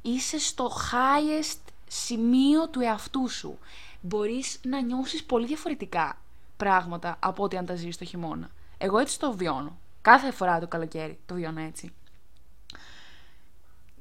Είσαι 0.01 0.39
στο 0.39 0.71
highest 0.91 1.59
σημείο 1.87 2.69
του 2.69 2.79
εαυτού 2.79 3.29
σου. 3.29 3.59
Μπορείς 4.01 4.59
να 4.63 4.81
νιώσεις 4.81 5.23
πολύ 5.23 5.45
διαφορετικά 5.45 6.21
πράγματα 6.57 7.17
από 7.19 7.43
ό,τι 7.43 7.57
αν 7.57 7.65
τα 7.65 7.75
ζεις 7.75 7.97
το 7.97 8.05
χειμώνα. 8.05 8.49
Εγώ 8.77 8.97
έτσι 8.97 9.19
το 9.19 9.31
βιώνω. 9.31 9.77
Κάθε 10.01 10.31
φορά 10.31 10.59
το 10.59 10.67
καλοκαίρι 10.67 11.19
το 11.25 11.33
βιώνω 11.33 11.61
έτσι. 11.61 11.93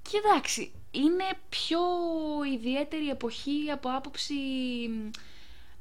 Και 0.03 0.21
εντάξει, 0.25 0.73
είναι 0.91 1.25
πιο 1.49 1.81
ιδιαίτερη 2.55 3.09
εποχή 3.09 3.71
από 3.73 3.89
άποψη 3.97 4.35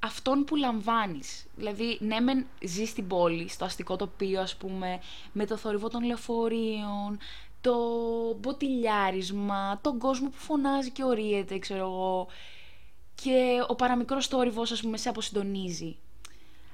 αυτών 0.04 0.44
που 0.44 0.56
λαμβάνεις. 0.56 1.46
Δηλαδή, 1.56 1.98
ναι 2.02 2.20
μεν 2.20 2.46
ζεις 2.62 2.90
στην 2.90 3.08
πόλη, 3.08 3.50
στο 3.50 3.66
αστικό 3.66 3.96
τοπίο 3.96 4.42
ας 4.42 4.56
πούμε, 4.56 5.00
με 5.32 5.46
το 5.46 5.58
θόρυβο 5.58 5.88
των 5.88 6.04
λεωφορείων, 6.04 7.20
το 7.62 7.76
μποτιλιάρισμα, 8.40 9.80
τον 9.82 10.00
κόσμο 10.00 10.30
που 10.30 10.38
φωνάζει 10.38 10.92
και 10.92 11.04
ορίεται, 11.04 11.60
ξέρω 11.60 11.84
εγώ, 11.84 12.28
και 13.16 13.64
ο 13.68 13.76
παραμικρός 13.76 14.28
θόρυβος, 14.28 14.72
ας 14.72 14.82
πούμε, 14.82 14.98
σε 14.98 15.10
αποσυντονίζει. 15.10 15.98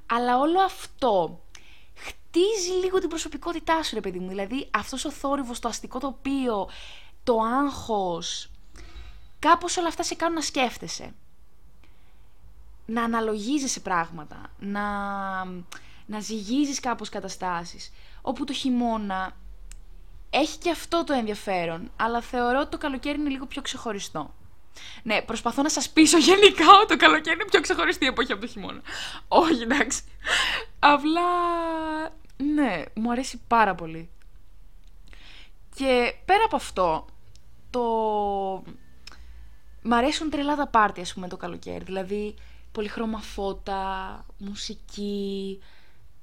Αλλά 0.06 0.38
όλο 0.38 0.60
αυτό 0.62 1.42
χτίζει 1.94 2.72
λίγο 2.84 3.00
την 3.00 3.10
προσωπικότητά 3.10 3.84
σου, 3.84 3.96
ρε 3.96 4.02
παιδί 4.02 4.20
μου. 4.20 4.28
Δηλαδή, 4.28 4.70
αυτός 4.74 5.06
ο 5.06 5.12
θόρυβος, 5.12 5.60
το 5.60 5.68
αστικό 5.68 6.00
τοπίο, 6.00 6.70
το 7.24 7.38
άγχος, 7.40 8.50
κάπως 9.40 9.78
όλα 9.78 9.88
αυτά 9.88 10.04
σε 10.04 10.16
κάνουν 10.16 10.36
να 10.36 10.42
σκέφτεσαι. 10.42 11.14
Να 12.90 13.04
αναλογίζεσαι 13.04 13.80
πράγματα, 13.80 14.42
να, 14.60 14.84
να 16.06 16.20
ζυγίζεις 16.20 16.80
κάπως 16.80 17.10
καταστάσεις. 17.10 17.92
Όπου 18.22 18.44
το 18.44 18.54
χειμώνα 18.54 19.36
έχει 20.30 20.58
και 20.58 20.70
αυτό 20.72 21.04
το 21.04 21.14
ενδιαφέρον, 21.14 21.92
αλλά 21.96 22.22
θεωρώ 22.22 22.60
ότι 22.60 22.70
το 22.70 22.78
καλοκαίρι 22.78 23.20
είναι 23.20 23.30
λίγο 23.30 23.46
πιο 23.46 23.62
ξεχωριστό. 23.62 24.34
Ναι, 25.04 25.22
προσπαθώ 25.22 25.62
να 25.62 25.70
σας 25.70 25.90
πείσω 25.90 26.18
γενικά 26.18 26.66
ότι 26.82 26.88
το 26.88 26.98
καλοκαίρι 27.06 27.36
είναι 27.36 27.50
πιο 27.50 27.62
ξεχωριστή 27.62 28.06
εποχή 28.06 28.32
από 28.32 28.42
το 28.42 28.48
χειμώνα. 28.48 28.82
Όχι, 29.28 29.62
εντάξει. 29.62 30.02
Απλά, 30.80 31.22
ναι, 32.38 32.84
μου 32.94 33.12
αρέσει 33.12 33.42
πάρα 33.48 33.76
πολύ. 33.76 34.10
Και 35.76 36.14
πέρα 36.26 36.44
από 36.46 36.56
αυτό, 36.56 37.06
το... 37.70 37.84
Μ' 39.82 39.94
αρέσουν 39.94 40.30
τρελά 40.30 40.56
τα 40.56 40.68
πάρτι, 40.68 41.02
ας 41.02 41.14
πούμε, 41.14 41.28
το 41.28 41.38
καλοκαίρι. 41.38 41.84
Δηλαδή, 41.84 42.36
πολυχρώμα 42.72 43.20
φώτα, 43.20 44.26
μουσική, 44.38 45.60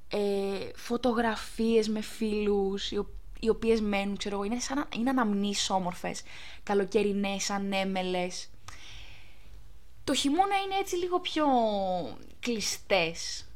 ε, 0.09 0.71
φωτογραφίες 0.75 1.89
με 1.89 2.01
φίλους, 2.01 2.91
οι 2.91 2.97
οι 3.45 3.49
οποίες 3.49 3.81
μένουν, 3.81 4.17
ξέρω 4.17 4.35
εγώ, 4.35 4.45
είναι, 4.45 4.61
σαν, 4.61 4.89
είναι 4.97 5.11
αναμνήσεις 5.11 5.71
όμορφες, 5.71 6.23
καλοκαιρινές, 6.63 7.51
ανέμελες. 7.51 8.49
Το 10.05 10.15
χειμώνα 10.15 10.57
είναι 10.65 10.75
έτσι 10.81 10.97
λίγο 10.97 11.21
πιο 11.21 11.47
κλειστές, 12.41 13.49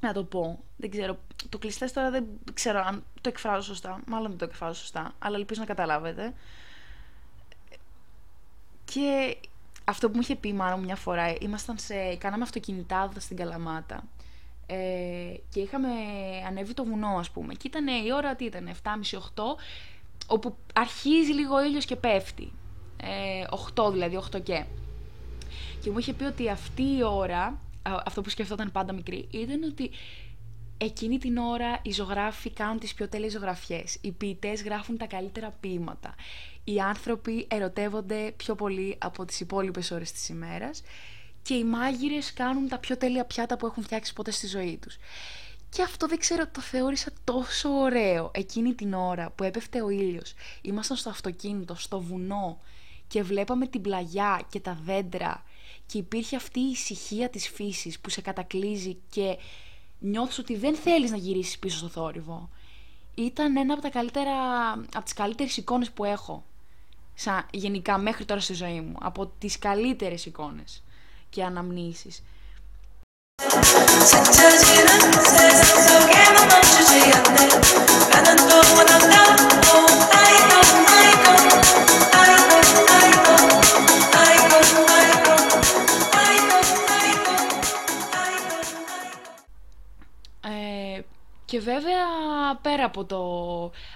να 0.00 0.12
το 0.12 0.24
πω. 0.24 0.64
Δεν 0.76 0.90
ξέρω, 0.90 1.18
το 1.48 1.58
κλειστές 1.58 1.92
τώρα 1.92 2.10
δεν 2.10 2.26
ξέρω 2.54 2.80
αν 2.86 3.04
το 3.20 3.28
εκφράζω 3.28 3.62
σωστά, 3.62 4.02
μάλλον 4.06 4.28
δεν 4.28 4.38
το 4.38 4.44
εκφράζω 4.44 4.80
σωστά, 4.80 5.14
αλλά 5.18 5.36
ελπίζω 5.36 5.60
να 5.60 5.66
καταλάβετε. 5.66 6.34
Και 8.84 9.36
αυτό 9.84 10.08
που 10.08 10.14
μου 10.14 10.20
είχε 10.22 10.36
πει 10.36 10.48
η 10.48 10.52
μάνα 10.52 10.76
μου 10.76 10.84
μια 10.84 10.96
φορά, 10.96 11.34
ήμασταν 11.40 11.78
σε, 11.78 12.14
κάναμε 12.14 12.42
αυτοκινητάδα 12.42 13.20
στην 13.20 13.36
Καλαμάτα 13.36 14.04
ε, 14.66 14.76
και 15.48 15.60
είχαμε 15.60 15.88
ανέβει 16.46 16.74
το 16.74 16.84
βουνό 16.84 17.16
ας 17.18 17.30
πούμε. 17.30 17.54
Και 17.54 17.66
ήταν 17.66 17.86
η 17.86 18.12
ώρα 18.12 18.34
τι 18.34 18.44
ήταν 18.44 18.70
7.30-8 18.82 19.42
όπου 20.26 20.56
αρχίζει 20.72 21.32
λίγο 21.32 21.54
ο 21.54 21.64
ήλιος 21.64 21.84
και 21.84 21.96
πέφτει. 21.96 22.52
Ε, 23.02 23.44
8 23.74 23.92
δηλαδή 23.92 24.20
8 24.32 24.42
και. 24.42 24.64
Και 25.80 25.90
μου 25.90 25.98
είχε 25.98 26.12
πει 26.12 26.24
ότι 26.24 26.48
αυτή 26.48 26.82
η 26.82 27.02
ώρα 27.02 27.58
αυτό 28.04 28.22
που 28.22 28.28
σκεφτόταν 28.28 28.72
πάντα 28.72 28.92
μικρή 28.92 29.28
ήταν 29.30 29.62
ότι 29.62 29.90
εκείνη 30.78 31.18
την 31.18 31.36
ώρα 31.36 31.78
οι 31.82 31.92
ζωγράφοι 31.92 32.50
κάνουν 32.50 32.78
τις 32.78 32.94
πιο 32.94 33.08
τέλειες 33.08 33.32
ζωγραφιές. 33.32 33.98
Οι 34.00 34.12
ποιητές 34.12 34.62
γράφουν 34.62 34.96
τα 34.96 35.06
καλύτερα 35.06 35.54
ποίηματα 35.60 36.14
οι 36.64 36.80
άνθρωποι 36.80 37.46
ερωτεύονται 37.50 38.32
πιο 38.36 38.54
πολύ 38.54 38.96
από 39.00 39.24
τις 39.24 39.40
υπόλοιπες 39.40 39.90
ώρες 39.90 40.12
της 40.12 40.28
ημέρας 40.28 40.82
και 41.42 41.54
οι 41.54 41.64
μάγειρες 41.64 42.32
κάνουν 42.32 42.68
τα 42.68 42.78
πιο 42.78 42.96
τέλεια 42.96 43.24
πιάτα 43.24 43.56
που 43.56 43.66
έχουν 43.66 43.82
φτιάξει 43.82 44.12
ποτέ 44.12 44.30
στη 44.30 44.46
ζωή 44.46 44.78
τους. 44.82 44.96
Και 45.70 45.82
αυτό 45.82 46.06
δεν 46.06 46.18
ξέρω, 46.18 46.46
το 46.46 46.60
θεώρησα 46.60 47.10
τόσο 47.24 47.68
ωραίο 47.68 48.30
εκείνη 48.34 48.74
την 48.74 48.94
ώρα 48.94 49.30
που 49.30 49.44
έπεφτε 49.44 49.82
ο 49.82 49.88
ήλιος. 49.88 50.34
Ήμασταν 50.62 50.96
στο 50.96 51.10
αυτοκίνητο, 51.10 51.74
στο 51.74 52.00
βουνό 52.00 52.58
και 53.08 53.22
βλέπαμε 53.22 53.66
την 53.66 53.80
πλαγιά 53.80 54.40
και 54.50 54.60
τα 54.60 54.78
δέντρα 54.84 55.44
και 55.86 55.98
υπήρχε 55.98 56.36
αυτή 56.36 56.60
η 56.60 56.70
ησυχία 56.70 57.28
της 57.30 57.48
φύσης 57.48 58.00
που 58.00 58.10
σε 58.10 58.20
κατακλείζει 58.20 58.96
και 59.10 59.36
νιώθεις 59.98 60.38
ότι 60.38 60.56
δεν 60.56 60.74
θέλεις 60.74 61.10
να 61.10 61.16
γυρίσεις 61.16 61.58
πίσω 61.58 61.76
στο 61.76 61.88
θόρυβο. 61.88 62.48
Ήταν 63.14 63.56
ένα 63.56 63.72
από 63.72 63.82
τα 63.82 63.90
καλύτερα, 63.90 64.32
από 64.72 65.04
τις 65.04 65.12
καλύτερες 65.12 65.56
εικόνες 65.56 65.90
που 65.90 66.04
έχω. 66.04 66.44
Σαν, 67.14 67.46
γενικά 67.50 67.98
μέχρι 67.98 68.24
τώρα 68.24 68.40
στη 68.40 68.52
ζωή 68.54 68.80
μου. 68.80 68.96
Από 69.00 69.26
τις 69.26 69.58
καλύτερες 69.58 70.26
εικόνες 70.26 70.82
και 71.30 71.44
αναμνήσεις. 71.44 72.22
Ε, 90.40 91.00
και 91.44 91.60
βέβαια 91.60 92.06
πέρα 92.62 92.84
από, 92.84 93.04
το, 93.04 93.22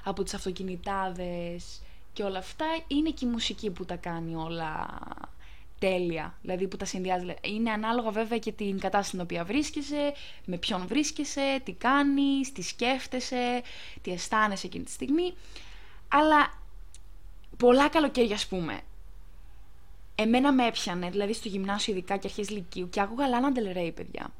από 0.04 0.22
τις 0.22 0.34
αυτοκινητάδες 0.34 1.80
και 2.18 2.24
όλα 2.24 2.38
αυτά 2.38 2.66
είναι 2.86 3.10
και 3.10 3.24
η 3.24 3.28
μουσική 3.28 3.70
που 3.70 3.84
τα 3.84 3.96
κάνει 3.96 4.34
όλα 4.34 4.98
τέλεια, 5.78 6.38
δηλαδή 6.42 6.68
που 6.68 6.76
τα 6.76 6.84
συνδυάζει. 6.84 7.34
Είναι 7.40 7.70
ανάλογα 7.70 8.10
βέβαια 8.10 8.38
και 8.38 8.52
την 8.52 8.78
κατάσταση 8.78 9.08
στην 9.08 9.20
οποία 9.20 9.44
βρίσκεσαι, 9.44 10.12
με 10.44 10.56
ποιον 10.56 10.86
βρίσκεσαι, 10.86 11.60
τι 11.64 11.72
κάνεις, 11.72 12.52
τι 12.52 12.62
σκέφτεσαι, 12.62 13.62
τι 14.02 14.12
αισθάνεσαι 14.12 14.66
εκείνη 14.66 14.84
τη 14.84 14.90
στιγμή. 14.90 15.34
Αλλά 16.08 16.52
πολλά 17.56 17.88
καλοκαίρια 17.88 18.34
ας 18.34 18.46
πούμε, 18.46 18.80
εμένα 20.14 20.52
με 20.52 20.66
έπιανε, 20.66 21.10
δηλαδή 21.10 21.32
στο 21.32 21.48
γυμνάσιο 21.48 21.92
ειδικά 21.92 22.16
και 22.16 22.26
αρχές 22.26 22.50
λυκείου 22.50 22.88
και 22.88 23.00
άκουγα 23.00 23.28
Λάνα 23.28 23.52
Del 23.54 23.92
παιδιά. 23.94 24.32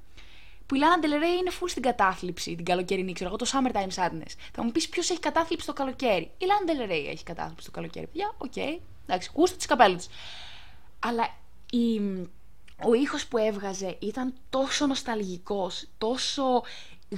Που 0.68 0.74
η 0.74 0.78
Λάνα 0.78 0.98
Ντελ 0.98 1.14
Ρέι 1.14 1.26
είναι 1.26 1.50
full 1.60 1.68
στην 1.68 1.82
κατάθλιψη 1.82 2.54
την 2.54 2.64
καλοκαιρινή, 2.64 3.12
ξέρω 3.12 3.28
εγώ, 3.28 3.38
το 3.38 3.46
Summertime 3.52 4.02
Sadness. 4.02 4.32
Θα 4.52 4.64
μου 4.64 4.72
πεις 4.72 4.88
ποιος 4.88 5.10
έχει 5.10 5.20
κατάθλιψη 5.20 5.66
το 5.66 5.72
καλοκαίρι. 5.72 6.30
Η 6.38 6.44
Λάνα 6.46 6.64
Ντελ 6.64 6.91
Ρέι 6.91 7.10
έχει 7.10 7.22
κατάθλιψη 7.24 7.64
το 7.64 7.70
καλοκαίρι. 7.70 8.06
Παιδιά, 8.06 8.34
OK, 8.38 8.52
okay, 8.54 8.78
εντάξει, 9.06 9.30
γούστο 9.34 9.56
της 9.56 9.66
καπέλο 9.66 10.06
της. 10.06 10.16
Αλλά 10.98 11.36
η, 11.70 12.00
ο 12.84 12.94
ήχος 12.94 13.26
που 13.26 13.38
έβγαζε 13.38 13.96
ήταν 14.00 14.34
τόσο 14.50 14.86
νοσταλγικός, 14.86 15.88
τόσο 15.98 16.62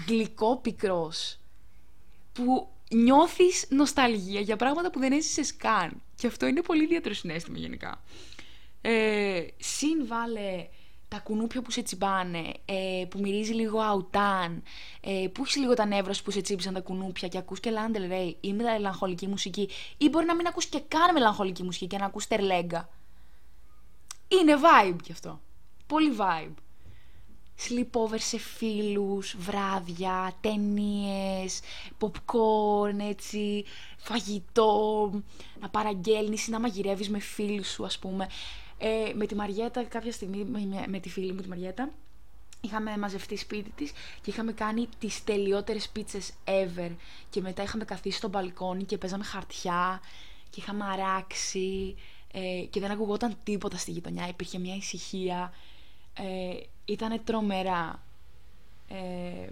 γλυκόπικρος, 0.07 1.39
που 2.33 2.69
νιώθεις 2.91 3.67
νοσταλγία 3.69 4.41
για 4.41 4.57
πράγματα 4.57 4.91
που 4.91 4.99
δεν 4.99 5.13
έζησες 5.13 5.57
καν. 5.57 6.03
Και 6.17 6.27
αυτό 6.27 6.47
είναι 6.47 6.63
πολύ 6.63 6.83
ιδιαίτερο 6.83 7.15
συναίσθημα 7.15 7.59
γενικά. 7.59 8.03
Ε, 8.81 9.47
συν 9.57 10.07
βάλε 10.07 10.67
τα 11.11 11.19
κουνούπια 11.19 11.63
που 11.63 11.71
σε 11.71 11.83
τσιμπάνε, 11.83 12.53
ε, 12.65 13.05
που 13.09 13.19
μυρίζει 13.19 13.53
λίγο 13.53 13.81
αουτάν, 13.81 14.63
ε, 15.01 15.29
που 15.33 15.43
έχεις 15.43 15.57
λίγο 15.57 15.75
τα 15.75 15.87
νεύρα 15.87 16.13
που 16.25 16.31
σε 16.31 16.41
τσίμπησαν 16.41 16.75
τα 16.75 16.81
κουνούπια 16.81 17.29
και 17.29 17.39
ακούς 17.39 17.61
και 17.61 17.71
Λάντελ 17.71 18.09
Ρέι 18.09 18.37
ή 18.41 18.53
μελαγχολική 18.53 19.27
μουσική 19.27 19.69
ή 19.97 20.09
μπορεί 20.09 20.27
να 20.27 20.35
μην 20.35 20.47
ακούς 20.47 20.67
και 20.67 20.81
καν 20.89 21.13
μελαγχολική 21.13 21.63
μουσική 21.63 21.87
και 21.87 21.97
να 21.97 22.05
ακούς 22.05 22.27
τερλέγκα. 22.27 22.89
Είναι 24.29 24.55
vibe 24.55 24.97
κι 25.03 25.13
αυτό. 25.13 25.41
Πολύ 25.87 26.17
vibe. 26.19 26.55
Sleepover 27.69 28.19
σε 28.19 28.39
φίλους, 28.39 29.37
βράδια, 29.39 30.33
ταινίες, 30.41 31.61
popcorn, 32.01 32.99
έτσι, 33.09 33.65
φαγητό, 33.97 35.11
να 35.61 35.69
παραγγέλνεις 35.69 36.47
ή 36.47 36.51
να 36.51 36.61
μαγειρεύεις 36.61 37.11
με 37.11 37.19
φίλους 37.19 37.69
σου, 37.69 37.85
ας 37.85 37.99
πούμε. 37.99 38.29
Ε, 38.83 39.13
με 39.15 39.27
τη 39.27 39.35
Μαριέτα 39.35 39.85
κάποια 39.85 40.13
στιγμή, 40.13 40.45
με, 40.45 40.85
με 40.89 40.99
τη 41.01 41.09
φίλη 41.09 41.33
μου 41.33 41.41
τη 41.41 41.49
Μαριέτα, 41.49 41.91
είχαμε 42.61 42.99
μαζευτεί 42.99 43.37
σπίτι 43.37 43.71
της 43.71 43.93
και 44.23 44.31
είχαμε 44.31 44.53
κάνει 44.53 44.89
τις 44.99 45.25
τελειότερες 45.25 45.89
πίτσες 45.89 46.33
ever. 46.45 46.91
Και 47.31 47.41
μετά 47.41 47.63
είχαμε 47.63 47.85
καθίσει 47.85 48.17
στο 48.17 48.29
μπαλκόνι 48.29 48.85
και 48.85 48.99
παίζαμε 48.99 49.25
χαρτιά 49.25 50.01
και 50.51 50.61
είχαμε 50.61 50.85
αράξει 50.85 51.97
ε, 52.33 52.65
και 52.71 52.81
δεν 52.81 52.91
ακουγόταν 52.91 53.37
τίποτα 53.43 53.77
στη 53.77 53.91
γειτονιά, 53.91 54.29
υπήρχε 54.29 54.59
μια 54.59 54.75
ησυχία. 54.75 55.53
Ε, 56.15 56.61
ήταν 56.85 57.25
τρομερά. 57.25 58.03
Ε, 58.89 59.49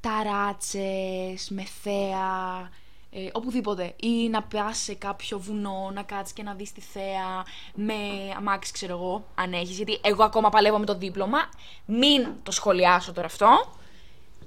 ταράτσες, 0.00 1.50
με 1.50 1.64
θέα, 1.82 2.70
ε, 3.14 3.28
οπουδήποτε. 3.32 3.94
Ή 3.96 4.28
να 4.28 4.42
πας 4.42 4.78
σε 4.78 4.94
κάποιο 4.94 5.38
βουνό, 5.38 5.90
να 5.94 6.02
κάτσεις 6.02 6.32
και 6.34 6.42
να 6.42 6.54
δεις 6.54 6.72
τη 6.72 6.80
θέα 6.80 7.44
με 7.74 7.94
αμάξι, 8.36 8.72
ξέρω 8.72 8.92
εγώ, 8.92 9.24
αν 9.34 9.52
έχεις. 9.52 9.76
Γιατί 9.76 9.98
εγώ 10.02 10.24
ακόμα 10.24 10.48
παλεύω 10.48 10.78
με 10.78 10.86
το 10.86 10.94
δίπλωμα. 10.94 11.38
Μην 11.86 12.28
το 12.42 12.50
σχολιάσω 12.50 13.12
τώρα 13.12 13.26
αυτό. 13.26 13.72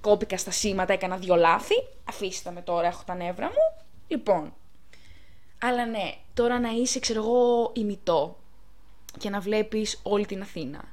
Κόπηκα 0.01 0.37
στα 0.37 0.51
σήματα, 0.51 0.93
έκανα 0.93 1.17
δυο 1.17 1.35
λάθη. 1.35 1.75
Αφήστε 2.09 2.51
με 2.51 2.61
τώρα, 2.61 2.87
έχω 2.87 3.03
τα 3.05 3.15
νεύρα 3.15 3.45
μου. 3.45 3.85
Λοιπόν, 4.07 4.53
αλλά 5.61 5.85
ναι, 5.85 6.15
τώρα 6.33 6.59
να 6.59 6.69
είσαι, 6.69 6.99
ξέρω 6.99 7.23
εγώ, 7.23 7.71
ημιτό 7.73 8.37
και 9.17 9.29
να 9.29 9.39
βλέπεις 9.39 9.99
όλη 10.03 10.25
την 10.25 10.41
Αθήνα 10.41 10.83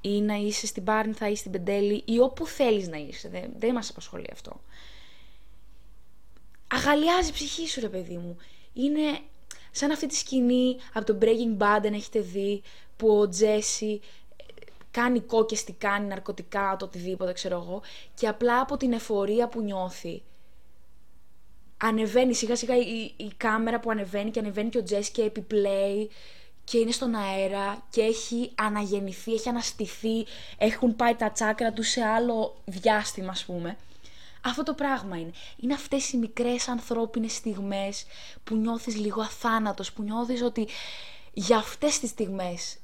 ή 0.00 0.20
να 0.20 0.34
είσαι 0.34 0.66
στην 0.66 0.84
Πάρνηθα 0.84 1.28
ή 1.28 1.34
στην 1.34 1.50
Πεντέλη 1.50 2.02
ή 2.04 2.18
όπου 2.18 2.46
θέλεις 2.46 2.88
να 2.88 2.96
είσαι, 2.96 3.28
δεν, 3.28 3.50
δεν 3.56 3.74
μας 3.74 3.90
απασχολεί 3.90 4.28
αυτό. 4.32 4.60
Αγαλιάζει 6.68 7.28
η 7.28 7.32
ψυχή 7.32 7.68
σου 7.68 7.80
ρε 7.80 7.88
παιδί 7.88 8.16
μου. 8.16 8.36
Είναι 8.72 9.18
σαν 9.70 9.90
αυτή 9.90 10.06
τη 10.06 10.14
σκηνή 10.14 10.76
από 10.92 11.06
το 11.12 11.18
Breaking 11.20 11.62
Bad, 11.62 11.86
αν 11.86 11.92
έχετε 11.94 12.20
δει, 12.20 12.62
που 12.96 13.18
ο 13.18 13.28
Τζέσι 13.28 14.00
ε, 14.36 14.44
κάνει 14.90 15.20
κόκκεστη, 15.20 15.72
κάνει 15.72 16.06
ναρκωτικά, 16.06 16.76
το 16.78 16.84
οτιδήποτε 16.84 17.32
ξέρω 17.32 17.56
εγώ, 17.56 17.82
και 18.14 18.28
απλά 18.28 18.60
από 18.60 18.76
την 18.76 18.92
εφορία 18.92 19.48
που 19.48 19.60
νιώθει 19.60 20.22
ανεβαίνει 21.76 22.34
σιγά 22.34 22.56
σιγά 22.56 22.76
η, 22.76 23.14
η 23.16 23.32
κάμερα 23.36 23.80
που 23.80 23.90
ανεβαίνει 23.90 24.30
και 24.30 24.38
ανεβαίνει 24.38 24.68
και 24.68 24.78
ο 24.78 24.82
Τζέσι 24.82 25.10
και 25.10 25.22
επιπλέει 25.22 26.10
και 26.64 26.78
είναι 26.78 26.90
στον 26.90 27.14
αέρα 27.14 27.86
και 27.90 28.02
έχει 28.02 28.52
αναγεννηθεί, 28.54 29.32
έχει 29.32 29.48
αναστηθεί, 29.48 30.26
έχουν 30.58 30.96
πάει 30.96 31.14
τα 31.14 31.30
τσάκρα 31.30 31.72
του 31.72 31.82
σε 31.82 32.02
άλλο 32.02 32.56
διάστημα 32.64 33.30
ας 33.30 33.44
πούμε. 33.44 33.76
Αυτό 34.48 34.62
το 34.62 34.74
πράγμα 34.74 35.16
είναι. 35.16 35.30
Είναι 35.56 35.74
αυτές 35.74 36.12
οι 36.12 36.16
μικρές 36.16 36.68
ανθρώπινες 36.68 37.32
στιγμές 37.32 38.06
που 38.44 38.56
νιώθεις 38.56 38.96
λίγο 38.96 39.20
αθάνατος, 39.20 39.92
που 39.92 40.02
νιώθεις 40.02 40.42
ότι 40.42 40.68
για 41.32 41.56
αυτές 41.56 41.98
τις 41.98 42.10
στιγμές 42.10 42.76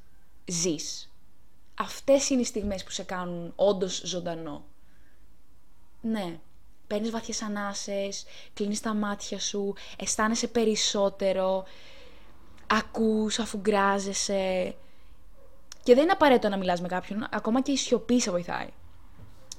ζεις. 0.45 1.13
Αυτές 1.75 2.31
είναι 2.31 2.41
οι 2.41 2.45
στιγμές 2.45 2.85
που 2.85 2.91
σε 2.91 3.03
κάνουν 3.03 3.53
όντως 3.57 4.03
ζωντανό. 4.05 4.65
Ναι, 6.01 6.39
παίρνεις 6.87 7.11
βαθιές 7.11 7.43
ανάσες, 7.43 8.25
κλείνεις 8.55 8.81
τα 8.81 8.95
μάτια 8.95 9.41
σου, 9.41 9.75
αισθάνεσαι 9.97 10.47
περισσότερο, 10.47 11.65
ακούς 12.67 13.39
αφού 13.39 13.59
γκράζεσαι. 13.59 14.75
Και 15.83 15.95
δεν 15.95 16.03
είναι 16.03 16.13
απαραίτητο 16.13 16.49
να 16.49 16.57
μιλάς 16.57 16.81
με 16.81 16.89
κάποιον, 16.89 17.27
ακόμα 17.31 17.63
και 17.63 17.73
η 17.73 17.77
σιωπή 17.77 18.21
σε 18.21 18.31
βοηθάει. 18.31 18.69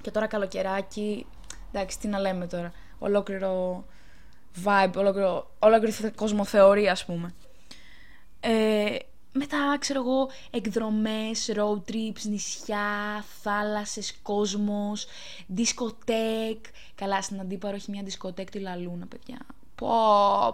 Και 0.01 0.11
τώρα 0.11 0.27
καλοκαιράκι, 0.27 1.25
εντάξει, 1.71 1.99
τι 1.99 2.07
να 2.07 2.19
λέμε 2.19 2.47
τώρα, 2.47 2.73
ολόκληρο 2.99 3.85
vibe, 4.63 4.93
ολόκληρο, 4.95 5.51
ολόκληρο 5.59 5.93
κοσμοθεωρία 6.15 6.91
ας 6.91 7.05
πούμε. 7.05 7.33
Ε, 8.39 8.95
μετά, 9.37 9.77
ξέρω 9.79 9.99
εγώ, 9.99 10.29
εκδρομές, 10.51 11.51
road 11.55 11.91
trips, 11.91 12.21
νησιά, 12.23 13.23
θάλασσες, 13.41 14.13
κόσμος, 14.21 15.07
δισκοτέκ. 15.47 16.65
Καλά, 16.95 17.21
στην 17.21 17.39
Αντίπαρο 17.39 17.75
έχει 17.75 17.91
μια 17.91 18.03
δισκοτέκ 18.03 18.49
τη 18.49 18.59
Λαλούνα, 18.59 19.05
παιδιά. 19.05 19.37
Πω, 19.75 19.87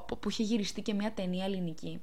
πω, 0.08 0.18
που 0.20 0.30
είχε 0.30 0.44
γυριστεί 0.44 0.82
και 0.82 0.94
μια 0.94 1.12
ταινία 1.12 1.46
ελληνική. 1.46 2.02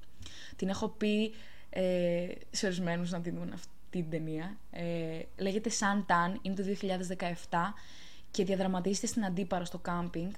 Την 0.56 0.68
έχω 0.68 0.88
πει 0.88 1.34
ε, 1.70 2.26
σε 2.50 2.66
ορισμένους 2.66 3.10
να 3.10 3.20
την 3.20 3.34
δουν 3.34 3.52
αυτή 3.52 3.68
την 3.90 4.10
ταινία. 4.10 4.56
Ε, 4.70 5.20
λέγεται 5.36 5.70
Sun 5.70 6.12
Tan, 6.12 6.38
είναι 6.42 6.54
το 6.54 6.62
2017 7.50 7.58
και 8.30 8.44
διαδραματίζεται 8.44 9.06
στην 9.06 9.24
Αντίπαρο 9.24 9.64
στο 9.64 9.78
κάμπινγκ 9.78 10.30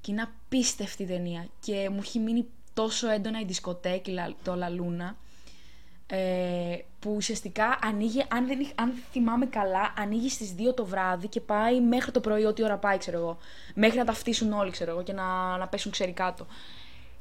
και 0.00 0.12
είναι 0.12 0.22
απίστευτη 0.22 1.06
ταινία 1.06 1.48
και 1.60 1.88
μου 1.90 1.98
έχει 1.98 2.18
μείνει 2.18 2.46
τόσο 2.74 3.10
έντονα 3.10 3.40
η 3.40 3.44
δισκοτέκ, 3.44 4.04
το 4.42 4.54
Λαλούνα 4.54 5.16
ε, 6.14 6.78
που 6.98 7.14
ουσιαστικά 7.14 7.78
ανοίγει, 7.82 8.24
αν, 8.28 8.46
δεν, 8.46 8.66
αν 8.74 8.92
θυμάμαι 9.10 9.46
καλά, 9.46 9.92
ανοίγει 9.96 10.28
στις 10.28 10.54
2 10.58 10.74
το 10.74 10.84
βράδυ 10.84 11.28
και 11.28 11.40
πάει 11.40 11.80
μέχρι 11.80 12.10
το 12.10 12.20
πρωί, 12.20 12.44
ό,τι 12.44 12.64
ώρα 12.64 12.76
πάει, 12.76 12.98
ξέρω 12.98 13.18
εγώ. 13.18 13.38
Μέχρι 13.74 13.98
να 13.98 14.04
ταυτίσουν 14.04 14.52
όλοι, 14.52 14.70
ξέρω 14.70 14.90
εγώ, 14.90 15.02
και 15.02 15.12
να, 15.12 15.56
να 15.56 15.68
πέσουν 15.68 15.90
ξέρει 15.90 16.12
κάτω. 16.12 16.46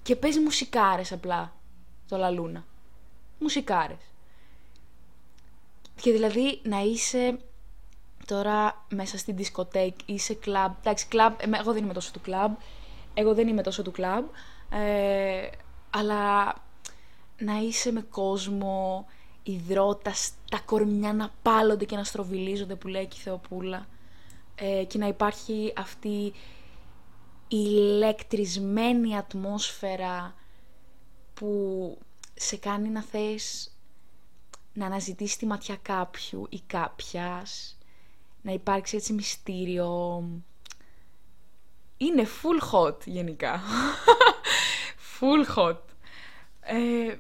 Και 0.04 0.16
παίζει 0.16 0.40
μουσικάρες 0.40 1.12
απλά, 1.12 1.54
το 2.08 2.18
Λαλούνα. 2.18 2.66
Μουσικάρες. 3.40 4.12
Και 6.02 6.12
δηλαδή 6.12 6.60
να 6.64 6.82
είσαι 6.82 7.40
τώρα 8.26 8.86
μέσα 8.90 9.18
στην 9.18 9.36
δισκοτέκ, 9.36 9.96
είσαι 10.06 10.34
κλαμπ. 10.34 10.72
Εντάξει, 10.80 11.08
κλαμπ, 11.08 11.34
εγώ 11.60 11.74
δεν 11.74 11.84
είμαι 11.84 11.94
τόσο 11.94 12.12
του 12.12 12.22
κλαμπ. 12.22 12.54
Εγώ 13.14 13.34
δεν 13.34 13.48
είμαι 13.48 13.62
τόσο 13.62 13.82
του 13.82 13.92
κλαμπ. 13.92 14.26
Ε, 14.70 15.48
αλλά 15.90 16.56
να 17.38 17.58
είσαι 17.58 17.92
με 17.92 18.02
κόσμο, 18.02 19.06
υδρότας, 19.44 20.32
τα 20.50 20.60
κορμιά 20.66 21.14
να 21.14 21.32
πάλλονται 21.42 21.86
και 21.86 21.96
να 21.96 22.04
στροβιλίζονται 22.04 22.76
που 22.76 22.88
λέει 22.88 23.06
και 23.06 23.18
η 23.20 23.22
Θεοπούλα 23.22 23.88
ε, 24.56 24.84
και 24.84 24.98
να 24.98 25.08
υπάρχει 25.08 25.74
αυτή 25.78 26.34
η 27.48 27.58
ηλεκτρισμένη 27.58 29.18
ατμόσφαιρα 29.18 30.36
που 31.34 31.98
σε 32.34 32.58
κάνει 32.58 32.90
να 32.90 33.02
θες 33.02 33.72
να 34.74 34.86
αναζητήσεις 34.86 35.38
τη 35.38 35.46
ματιά 35.46 35.78
κάποιου 35.82 36.48
ή 36.50 36.62
κάποιας, 36.68 37.78
να 38.42 38.52
υπάρξει 38.52 38.96
έτσι 38.96 39.14
μυστήριο. 39.14 40.24
Είναι 41.98 42.28
full 42.42 42.72
hot 42.72 43.06
γενικά. 43.06 43.62
full 45.20 45.56
hot. 45.56 45.78
Ε, 46.62 47.16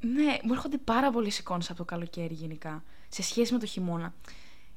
ναι, 0.00 0.38
μου 0.42 0.52
έρχονται 0.52 0.78
πάρα 0.78 1.10
πολλές 1.10 1.38
εικόνες 1.38 1.68
από 1.68 1.78
το 1.78 1.84
καλοκαίρι 1.84 2.34
γενικά. 2.34 2.84
Σε 3.08 3.22
σχέση 3.22 3.52
με 3.52 3.58
το 3.58 3.66
χειμώνα. 3.66 4.14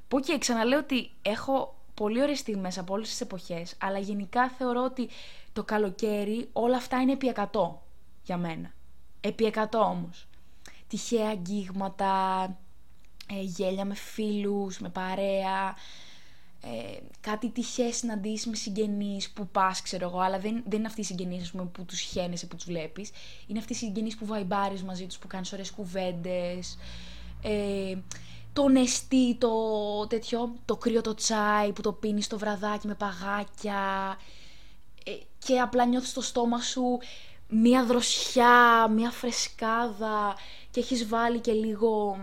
Που 0.07 0.19
και 0.19 0.37
ξαναλέω 0.37 0.79
ότι 0.79 1.11
έχω 1.21 1.79
πολύ 1.93 2.21
ωραίες 2.21 2.39
στιγμές 2.39 2.77
από 2.77 2.93
όλες 2.93 3.09
τις 3.09 3.21
εποχές, 3.21 3.75
αλλά 3.81 3.99
γενικά 3.99 4.49
θεωρώ 4.49 4.83
ότι 4.83 5.09
το 5.53 5.63
καλοκαίρι 5.63 6.49
όλα 6.53 6.77
αυτά 6.77 7.01
είναι 7.01 7.11
επί 7.11 7.33
100 7.35 7.43
για 8.23 8.37
μένα. 8.37 8.71
Επί 9.21 9.53
100 9.55 9.65
όμως. 9.71 10.27
Τυχαία 10.87 11.29
αγγίγματα, 11.29 12.43
ε, 13.31 13.41
γέλια 13.41 13.85
με 13.85 13.95
φίλους, 13.95 14.79
με 14.79 14.89
παρέα, 14.89 15.75
ε, 16.61 16.97
κάτι 17.21 17.49
τυχαίες 17.49 17.95
συναντήσεις 17.95 18.45
με 18.45 18.55
συγγενείς 18.55 19.29
που 19.29 19.47
πας, 19.47 19.81
ξέρω 19.81 20.07
εγώ, 20.07 20.19
αλλά 20.19 20.39
δεν, 20.39 20.63
δεν 20.67 20.77
είναι 20.79 20.87
αυτοί 20.87 21.01
οι 21.01 21.03
συγγενείς 21.03 21.51
πούμε, 21.51 21.65
που 21.65 21.85
τους 21.85 21.99
χαίνεσαι, 21.99 22.45
που 22.45 22.55
τους 22.55 22.65
βλέπεις. 22.65 23.11
Είναι 23.47 23.59
αυτοί 23.59 23.73
οι 23.73 23.75
συγγενείς 23.75 24.15
που 24.15 24.25
βαϊμπάρεις 24.25 24.83
μαζί 24.83 25.05
τους, 25.05 25.17
που 25.17 25.27
κάνεις 25.27 25.53
ωραίες 25.53 25.71
κουβέντες. 25.71 26.77
Ε, 27.41 27.95
το 28.53 28.67
νεστί, 28.67 29.35
το 29.35 29.49
τέτοιο, 30.07 30.55
το 30.65 30.77
κρύο 30.77 31.01
το 31.01 31.13
τσάι 31.13 31.71
που 31.71 31.81
το 31.81 31.91
πίνεις 31.91 32.25
στο 32.25 32.37
βραδάκι 32.37 32.87
με 32.87 32.95
παγάκια 32.95 34.17
ε, 35.03 35.11
και 35.39 35.59
απλά 35.59 35.85
νιώθεις 35.85 36.09
στο 36.09 36.21
στόμα 36.21 36.61
σου 36.61 36.99
μία 37.47 37.85
δροσιά, 37.85 38.87
μία 38.87 39.11
φρεσκάδα 39.11 40.35
και 40.71 40.79
έχεις 40.79 41.07
βάλει 41.07 41.39
και 41.39 41.51
λίγο 41.51 42.19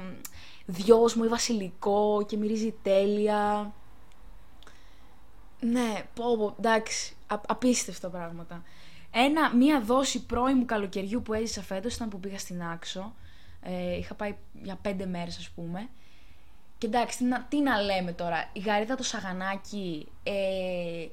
δυόσμο 0.67 1.23
ή 1.25 1.29
βασιλικό 1.29 2.25
και 2.27 2.37
μυρίζει 2.37 2.75
τέλεια. 2.83 3.73
Ναι, 5.61 6.03
πω, 6.15 6.37
πω 6.37 6.55
εντάξει, 6.59 7.17
α, 7.27 7.41
απίστευτα 7.47 8.09
πράγματα. 8.09 8.63
Ένα, 9.11 9.55
μία 9.55 9.81
δόση 9.81 10.27
πρώιμου 10.27 10.65
καλοκαιριού 10.65 11.23
που 11.23 11.33
έζησα 11.33 11.63
φέτος 11.63 11.95
ήταν 11.95 12.09
που 12.09 12.21
πήγα 12.21 12.39
στην 12.39 12.63
Άξο. 12.63 13.15
Ε, 13.63 13.97
είχα 13.97 14.15
πάει 14.15 14.37
για 14.63 14.79
πέντε 14.83 15.07
μέρες 15.07 15.39
ας 15.39 15.51
πούμε. 15.51 15.89
Και 16.79 16.87
εντάξει, 16.87 17.19
τι 17.19 17.25
να, 17.25 17.43
τι 17.43 17.61
να 17.61 17.81
λέμε 17.81 18.13
τώρα. 18.13 18.51
Η 18.53 18.61
γαρίδα 18.61 18.95
το 18.95 19.03
σαγανάκι, 19.03 20.09
ε, 20.23 21.07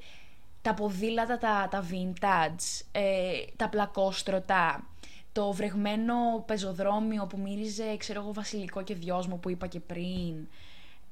τα 0.62 0.74
ποδήλατα 0.74 1.38
τα, 1.38 1.68
τα 1.70 1.84
vintage, 1.90 2.84
ε, 2.92 3.44
τα 3.56 3.68
πλακόστρωτα, 3.68 4.86
το 5.34 5.52
βρεγμένο 5.52 6.14
πεζοδρόμιο 6.46 7.26
που 7.26 7.38
μύριζε, 7.38 7.96
ξέρω 7.96 8.20
εγώ, 8.20 8.32
βασιλικό 8.32 8.82
και 8.82 8.94
δυόσμο 8.94 9.36
που 9.36 9.50
είπα 9.50 9.66
και 9.66 9.80
πριν, 9.80 10.48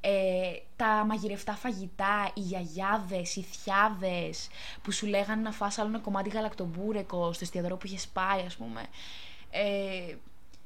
ε, 0.00 0.52
τα 0.76 1.04
μαγειρευτά 1.06 1.52
φαγητά, 1.52 2.30
οι 2.34 2.40
γιαγιάδες, 2.40 3.36
οι 3.36 3.42
θιάδες 3.42 4.48
που 4.82 4.92
σου 4.92 5.06
λέγανε 5.06 5.42
να 5.42 5.50
φας 5.52 5.78
άλλο 5.78 5.88
ένα 5.88 5.98
κομμάτι 5.98 6.28
γαλακτομπούρεκο 6.28 7.32
στο 7.32 7.44
εστιατόριο 7.44 7.76
που 7.76 7.86
είχες 7.86 8.08
πάει, 8.08 8.40
ας 8.46 8.56
πούμε. 8.56 8.80
Ε, 9.50 10.14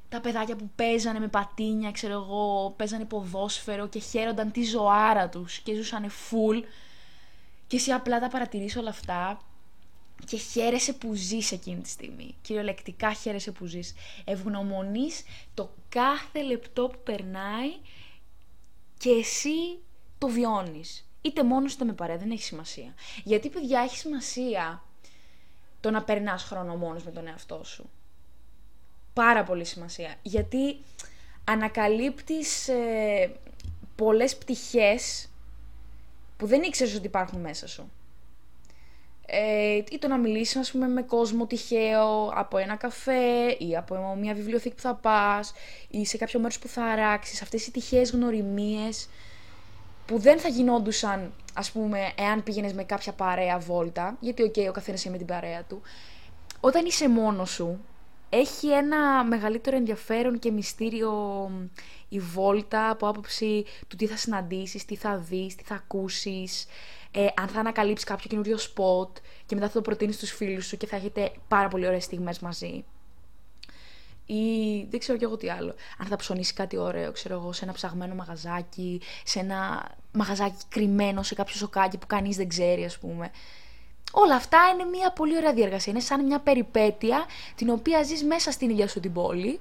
τα 0.09 0.21
παιδάκια 0.21 0.57
που 0.57 0.71
παίζανε 0.77 1.19
με 1.19 1.29
πατίνια, 1.29 1.90
ξέρω 1.90 2.12
εγώ, 2.12 2.75
παίζανε 2.77 3.05
ποδόσφαιρο 3.05 3.88
και 3.88 3.99
χαίρονταν 3.99 4.51
τη 4.51 4.64
ζωάρα 4.64 5.29
τους 5.29 5.59
και 5.59 5.75
ζούσανε 5.75 6.09
full. 6.09 6.62
Και 7.66 7.77
εσύ 7.77 7.92
απλά 7.92 8.21
τα 8.21 8.29
παρατηρείς 8.29 8.77
όλα 8.77 8.90
αυτά 8.90 9.38
και 10.24 10.37
χαίρεσαι 10.37 10.92
που 10.92 11.14
ζεις 11.14 11.52
εκείνη 11.52 11.81
τη 11.81 11.88
στιγμή. 11.88 12.35
Κυριολεκτικά 12.42 13.12
χαίρεσαι 13.12 13.52
που 13.52 13.66
ζεις. 13.66 13.94
Ευγνωμονείς 14.24 15.22
το 15.55 15.70
κάθε 15.88 16.42
λεπτό 16.42 16.88
που 16.88 16.98
περνάει 17.05 17.70
και 18.98 19.11
εσύ 19.11 19.79
το 20.18 20.29
βιώνεις. 20.29 21.09
Είτε 21.20 21.44
μόνος 21.44 21.72
είτε 21.72 21.85
με 21.85 21.92
παρέα, 21.92 22.16
δεν 22.16 22.31
έχει 22.31 22.42
σημασία. 22.42 22.94
Γιατί 23.24 23.48
παιδιά 23.48 23.81
έχει 23.81 23.96
σημασία 23.96 24.83
το 25.81 25.90
να 25.90 26.02
περνάς 26.02 26.42
χρόνο 26.42 26.76
μόνος 26.76 27.05
με 27.05 27.11
τον 27.11 27.26
εαυτό 27.26 27.64
σου. 27.64 27.90
Πάρα 29.12 29.44
πολύ 29.44 29.64
σημασία. 29.64 30.14
Γιατί 30.22 30.76
ανακαλύπτεις 31.44 32.68
ε, 32.68 33.33
πολλές 33.96 34.37
πτυχές 34.37 35.29
που 36.37 36.46
δεν 36.46 36.62
ήξερες 36.62 36.94
ότι 36.94 37.07
υπάρχουν 37.07 37.40
μέσα 37.40 37.66
σου. 37.68 37.90
Ε, 39.29 39.75
ή 39.91 39.99
το 39.99 40.09
να 40.09 40.19
μιλήσεις 40.19 40.57
ας 40.57 40.71
πούμε, 40.71 40.89
με 40.89 41.03
κόσμο 41.03 41.47
τυχαίο 41.47 42.33
από 42.35 42.59
ένα 42.59 42.77
καφέ 42.77 43.57
ή 43.59 43.77
από 43.77 44.17
μια 44.21 44.35
βιβλιοθήκη 44.35 44.75
που 44.75 44.81
θα 44.81 44.95
πας 44.95 45.53
ή 45.91 46.07
σε 46.07 46.17
κάποιο 46.17 46.41
μέρος 46.41 46.59
που 46.59 46.69
θα 46.69 46.85
αράξεις. 46.85 47.43
Αυτές 47.43 47.67
οι 47.67 47.71
τυχαίες 47.71 48.11
γνωριμίες 48.11 49.09
που 50.07 50.19
δεν 50.19 50.39
θα 50.39 50.49
γινόντουσαν 50.49 51.33
ας 51.55 51.71
πούμε 51.71 52.12
εάν 52.19 52.43
πήγαινες 52.43 52.73
με 52.73 52.85
κάποια 52.85 53.12
παρέα 53.12 53.59
βόλτα, 53.59 54.17
γιατί 54.21 54.43
OK, 54.42 54.55
okay, 54.57 54.67
ο 54.69 54.73
καθένας 54.73 55.05
είναι 55.05 55.12
με 55.12 55.19
την 55.19 55.27
παρέα 55.27 55.62
του. 55.62 55.81
Όταν 56.61 56.87
είσαι 56.87 57.09
μόνος 57.09 57.51
σου, 57.51 57.79
έχει 58.31 58.71
ένα 58.71 59.25
μεγαλύτερο 59.25 59.77
ενδιαφέρον 59.77 60.39
και 60.39 60.51
μυστήριο 60.51 61.51
η 62.09 62.19
βόλτα 62.19 62.91
από 62.91 63.09
άποψη 63.09 63.65
του 63.89 63.97
τι 63.97 64.07
θα 64.07 64.17
συναντήσεις, 64.17 64.85
τι 64.85 64.97
θα 64.97 65.17
δεις, 65.17 65.55
τι 65.55 65.65
θα 65.65 65.75
ακούσεις, 65.75 66.67
ε, 67.18 67.26
αν 67.37 67.48
θα 67.48 67.61
ανακαλύψεις 67.61 68.07
κάποιο 68.07 68.29
καινούριο 68.29 68.59
σποτ 68.59 69.16
και 69.46 69.55
μετά 69.55 69.66
θα 69.66 69.72
το 69.72 69.81
προτείνεις 69.81 70.14
στους 70.14 70.31
φίλους 70.31 70.66
σου 70.66 70.76
και 70.76 70.87
θα 70.87 70.96
έχετε 70.96 71.33
πάρα 71.48 71.68
πολύ 71.68 71.87
ωραίες 71.87 72.05
στιγμές 72.05 72.38
μαζί. 72.38 72.85
Ή 74.26 74.85
δεν 74.90 75.00
ξέρω 75.00 75.18
κι 75.18 75.24
εγώ 75.24 75.37
τι 75.37 75.50
άλλο. 75.50 75.74
Αν 75.98 76.07
θα 76.07 76.16
ψωνίσει 76.16 76.55
κάτι 76.55 76.76
ωραίο, 76.76 77.12
ξέρω 77.12 77.35
εγώ, 77.35 77.52
σε 77.52 77.64
ένα 77.64 77.72
ψαγμένο 77.72 78.14
μαγαζάκι, 78.14 79.00
σε 79.24 79.38
ένα 79.38 79.90
μαγαζάκι 80.12 80.64
κρυμμένο, 80.68 81.22
σε 81.22 81.35
κάποιο 81.35 81.55
σοκάκι 81.55 81.98
που 81.98 82.07
κανείς 82.07 82.37
δεν 82.37 82.48
ξέρει, 82.48 82.85
ας 82.85 82.98
πούμε. 82.98 83.31
Όλα 84.12 84.35
αυτά 84.35 84.59
είναι 84.72 84.85
μια 84.85 85.12
πολύ 85.12 85.37
ωραία 85.37 85.52
διεργασία. 85.52 85.92
Είναι 85.92 86.02
σαν 86.02 86.24
μια 86.24 86.40
περιπέτεια 86.40 87.24
την 87.55 87.70
οποία 87.70 88.02
ζεις 88.02 88.24
μέσα 88.24 88.50
στην 88.50 88.70
ίδια 88.70 88.88
σου 88.88 89.00
την 89.00 89.12
πόλη 89.12 89.61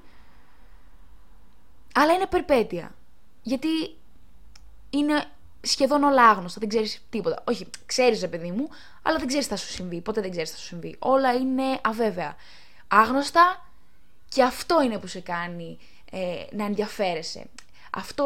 αλλά 1.93 2.13
είναι 2.13 2.27
περπέτεια. 2.27 2.95
Γιατί 3.41 3.67
είναι 4.89 5.25
σχεδόν 5.65 6.03
όλα 6.03 6.29
άγνωστα, 6.29 6.59
δεν 6.59 6.69
ξέρεις 6.69 7.01
τίποτα. 7.09 7.43
Όχι, 7.47 7.67
ξέρεις 7.85 8.21
ρε 8.21 8.27
παιδί 8.27 8.51
μου, 8.51 8.67
αλλά 9.01 9.17
δεν 9.17 9.27
ξέρεις 9.27 9.45
τι 9.45 9.51
θα 9.51 9.57
σου 9.57 9.67
συμβεί. 9.67 10.01
Ποτέ 10.01 10.21
δεν 10.21 10.31
ξέρεις 10.31 10.49
τι 10.49 10.55
θα 10.55 10.61
σου 10.61 10.67
συμβεί. 10.67 10.95
Όλα 10.99 11.33
είναι 11.33 11.79
αβέβαια. 11.81 12.35
Άγνωστα 12.87 13.69
και 14.29 14.43
αυτό 14.43 14.81
είναι 14.81 14.97
που 14.97 15.07
σε 15.07 15.19
κάνει 15.19 15.77
ε, 16.11 16.43
να 16.51 16.65
ενδιαφέρεσαι. 16.65 17.45
Αυτό, 17.91 18.25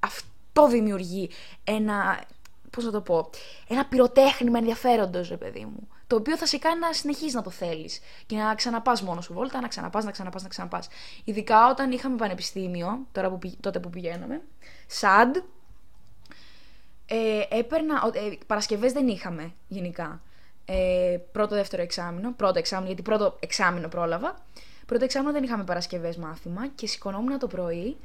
αυτό 0.00 0.68
δημιουργεί 0.68 1.30
ένα, 1.64 2.24
πώς 2.70 2.84
να 2.84 2.90
το 2.90 3.00
πω, 3.00 3.30
ένα 3.68 3.84
πυροτέχνημα 3.84 4.58
ενδιαφέροντος, 4.58 5.28
ρε 5.28 5.36
παιδί 5.36 5.64
μου 5.64 5.88
το 6.10 6.16
οποίο 6.16 6.36
θα 6.36 6.46
σε 6.46 6.58
κάνει 6.58 6.78
να 6.80 6.92
συνεχίζεις 6.92 7.34
να 7.34 7.42
το 7.42 7.50
θέλεις 7.50 8.00
και 8.26 8.36
να 8.36 8.54
ξαναπάς 8.54 9.02
μόνος 9.02 9.24
σου 9.24 9.32
βόλτα, 9.32 9.60
να 9.60 9.68
ξαναπάς, 9.68 10.04
να 10.04 10.10
ξαναπάς, 10.10 10.42
να 10.42 10.48
ξαναπάς. 10.48 10.88
Ειδικά 11.24 11.70
όταν 11.70 11.92
είχαμε 11.92 12.16
πανεπιστήμιο, 12.16 13.06
τώρα 13.12 13.30
που, 13.30 13.38
τότε 13.60 13.78
που 13.80 13.90
πηγαίναμε, 13.90 14.42
σαντ, 14.86 15.36
ε, 17.10 17.58
έπαιρνα. 17.58 18.10
Ε, 18.12 18.36
Παρασκευές 18.46 18.92
δεν 18.92 19.08
είχαμε 19.08 19.52
γενικά. 19.68 20.20
Ε, 20.64 21.18
πρώτο, 21.32 21.54
δεύτερο 21.54 21.82
εξάμεινο. 21.82 22.32
Πρώτο 22.32 22.58
εξάμεινο, 22.58 22.86
γιατί 22.86 23.02
πρώτο 23.02 23.36
εξάμεινο 23.40 23.88
πρόλαβα. 23.88 24.38
Πρώτο 24.86 25.04
εξάμεινο 25.04 25.32
δεν 25.32 25.42
είχαμε 25.42 25.64
Παρασκευές 25.64 26.16
μάθημα 26.16 26.66
και 26.74 26.86
σηκωνόμουν 26.86 27.38
το 27.38 27.46
πρωί 27.46 27.96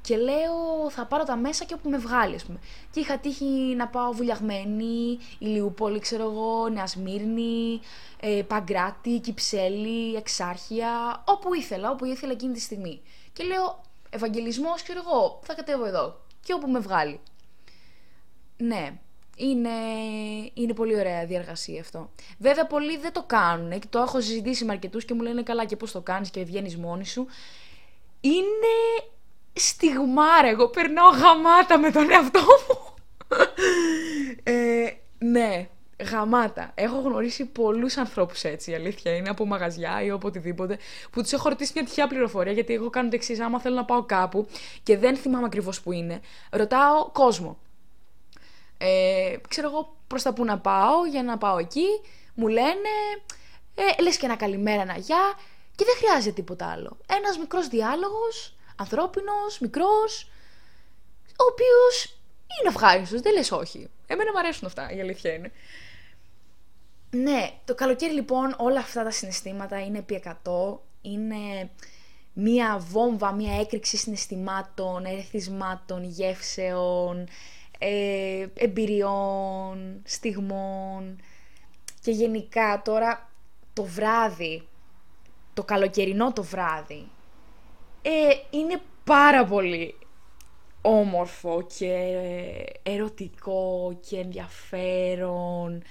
και 0.00 0.16
λέω 0.16 0.90
θα 0.90 1.06
πάρω 1.06 1.24
τα 1.24 1.36
μέσα 1.36 1.64
και 1.64 1.74
όπου 1.74 1.90
με 1.90 1.98
βγάλει, 1.98 2.34
ας 2.34 2.44
πούμε. 2.44 2.58
Και 2.90 3.00
είχα 3.00 3.18
τύχει 3.18 3.74
να 3.76 3.88
πάω 3.88 4.12
βουλιαγμένη, 4.12 5.18
Ηλιούπολη, 5.38 5.98
ξέρω 5.98 6.22
εγώ, 6.22 6.68
Νέα 6.68 6.86
Σμύρνη, 6.86 7.80
ε, 8.20 8.42
Παγκράτη, 8.46 9.20
Κυψέλη, 9.20 10.14
Εξάρχεια, 10.14 11.22
όπου 11.26 11.54
ήθελα, 11.54 11.90
όπου 11.90 12.04
ήθελα 12.04 12.32
εκείνη 12.32 12.52
τη 12.52 12.60
στιγμή. 12.60 13.00
Και 13.32 13.44
λέω, 13.44 13.80
Ευαγγελισμός, 14.10 14.82
ξέρω 14.82 15.00
εγώ, 15.06 15.40
θα 15.42 15.54
κατέβω 15.54 15.84
εδώ. 15.84 16.20
Και 16.44 16.52
όπου 16.52 16.70
με 16.70 16.78
βγάλει. 16.78 17.20
Ναι, 18.58 18.92
είναι, 19.36 19.70
είναι 20.54 20.74
πολύ 20.74 20.98
ωραία 20.98 21.26
διαργασία 21.26 21.80
αυτό. 21.80 22.10
Βέβαια, 22.38 22.66
πολλοί 22.66 22.98
δεν 22.98 23.12
το 23.12 23.22
κάνουν 23.22 23.70
και 23.70 23.86
το 23.90 23.98
έχω 23.98 24.20
συζητήσει 24.20 24.64
με 24.64 24.72
αρκετούς 24.72 25.04
και 25.04 25.14
μου 25.14 25.22
λένε 25.22 25.42
καλά 25.42 25.64
και 25.64 25.76
πώς 25.76 25.92
το 25.92 26.00
κάνεις 26.00 26.30
και 26.30 26.44
βγαίνεις 26.44 26.76
μόνη 26.76 27.06
σου. 27.06 27.26
Είναι 28.20 29.08
στιγμάρα, 29.52 30.48
εγώ 30.48 30.68
περνάω 30.68 31.08
γαμάτα 31.08 31.78
με 31.78 31.90
τον 31.90 32.10
εαυτό 32.10 32.40
μου. 32.40 32.94
ε, 34.42 34.86
ναι, 35.18 35.68
γαμάτα. 36.10 36.72
Έχω 36.74 36.98
γνωρίσει 37.00 37.44
πολλούς 37.44 37.96
ανθρώπους 37.96 38.44
έτσι, 38.44 38.70
η 38.70 38.74
αλήθεια 38.74 39.16
είναι, 39.16 39.28
από 39.28 39.46
μαγαζιά 39.46 40.02
ή 40.02 40.10
από 40.10 40.28
οτιδήποτε, 40.28 40.78
που 41.10 41.22
τους 41.22 41.32
έχω 41.32 41.48
ρωτήσει 41.48 41.72
μια 41.74 41.84
τυχαία 41.84 42.06
πληροφορία, 42.06 42.52
γιατί 42.52 42.74
εγώ 42.74 42.90
κάνω 42.90 43.08
το 43.08 43.14
εξής, 43.16 43.40
άμα 43.40 43.60
θέλω 43.60 43.74
να 43.74 43.84
πάω 43.84 44.02
κάπου 44.02 44.46
και 44.82 44.98
δεν 44.98 45.16
θυμάμαι 45.16 45.46
ακριβώς 45.46 45.80
που 45.80 45.92
είναι, 45.92 46.20
ρωτάω 46.50 47.10
κόσμο. 47.12 47.58
Ε, 48.78 49.36
ξέρω 49.48 49.68
εγώ 49.68 49.96
προς 50.06 50.22
τα 50.22 50.32
που 50.32 50.44
να 50.44 50.58
πάω 50.58 51.06
για 51.06 51.22
να 51.22 51.38
πάω 51.38 51.58
εκεί, 51.58 51.86
μου 52.34 52.48
λένε, 52.48 52.94
ε, 53.74 54.02
λες 54.02 54.16
και 54.16 54.26
ένα 54.26 54.36
καλημέρα, 54.36 54.82
ένα 54.82 54.96
γεια 54.96 55.34
και 55.74 55.84
δεν 55.84 55.94
χρειάζεται 55.96 56.34
τίποτα 56.34 56.70
άλλο. 56.70 56.96
Ένας 57.06 57.38
μικρός 57.38 57.68
διάλογος, 57.68 58.56
ανθρώπινος, 58.76 59.58
μικρός, 59.60 60.30
ο 61.26 61.44
οποίος 61.50 62.04
είναι 62.60 62.68
ευχάριστος, 62.68 63.20
δεν 63.20 63.32
λες 63.32 63.50
όχι. 63.50 63.90
Εμένα 64.06 64.32
μου 64.32 64.38
αρέσουν 64.38 64.66
αυτά, 64.66 64.90
η 64.90 65.00
αλήθεια 65.00 65.32
είναι. 65.32 65.52
Ναι, 67.10 67.50
το 67.64 67.74
καλοκαίρι 67.74 68.12
λοιπόν 68.12 68.54
όλα 68.58 68.78
αυτά 68.78 69.02
τα 69.04 69.10
συναισθήματα 69.10 69.80
είναι 69.80 69.98
επί 69.98 70.22
100, 70.44 70.78
είναι 71.02 71.70
μία 72.32 72.78
βόμβα, 72.78 73.32
μία 73.32 73.60
έκρηξη 73.60 73.96
συναισθημάτων, 73.96 75.04
ερεθισμάτων, 75.04 76.04
γεύσεων, 76.04 77.28
ε, 77.78 78.46
εμπειριών, 78.54 80.00
στιγμών 80.04 81.20
και 82.00 82.10
γενικά 82.10 82.82
τώρα 82.84 83.30
το 83.72 83.84
βράδυ, 83.84 84.68
το 85.54 85.64
καλοκαιρινό 85.64 86.32
το 86.32 86.42
βράδυ, 86.42 87.08
ε, 88.02 88.10
είναι 88.50 88.80
πάρα 89.04 89.44
πολύ 89.44 89.94
όμορφο 90.82 91.66
και 91.76 91.92
ερωτικό 92.82 93.98
και 94.08 94.18
ενδιαφέρον 94.18 95.82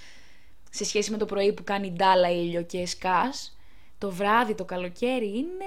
σε 0.69 0.85
σχέση 0.85 1.11
με 1.11 1.17
το 1.17 1.25
πρωί 1.25 1.53
που 1.53 1.63
κάνει 1.63 1.91
ντάλα 1.91 2.31
ήλιο 2.31 2.61
και 2.61 2.85
σκάς 2.85 3.57
το 3.97 4.11
βράδυ, 4.11 4.55
το 4.55 4.65
καλοκαίρι 4.65 5.37
είναι 5.37 5.65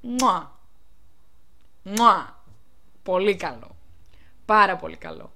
μουα. 0.00 0.58
Μουα. 1.82 2.42
Πολύ 3.02 3.36
καλό. 3.36 3.73
Πάρα 4.44 4.76
πολύ 4.76 4.96
καλό. 4.96 5.32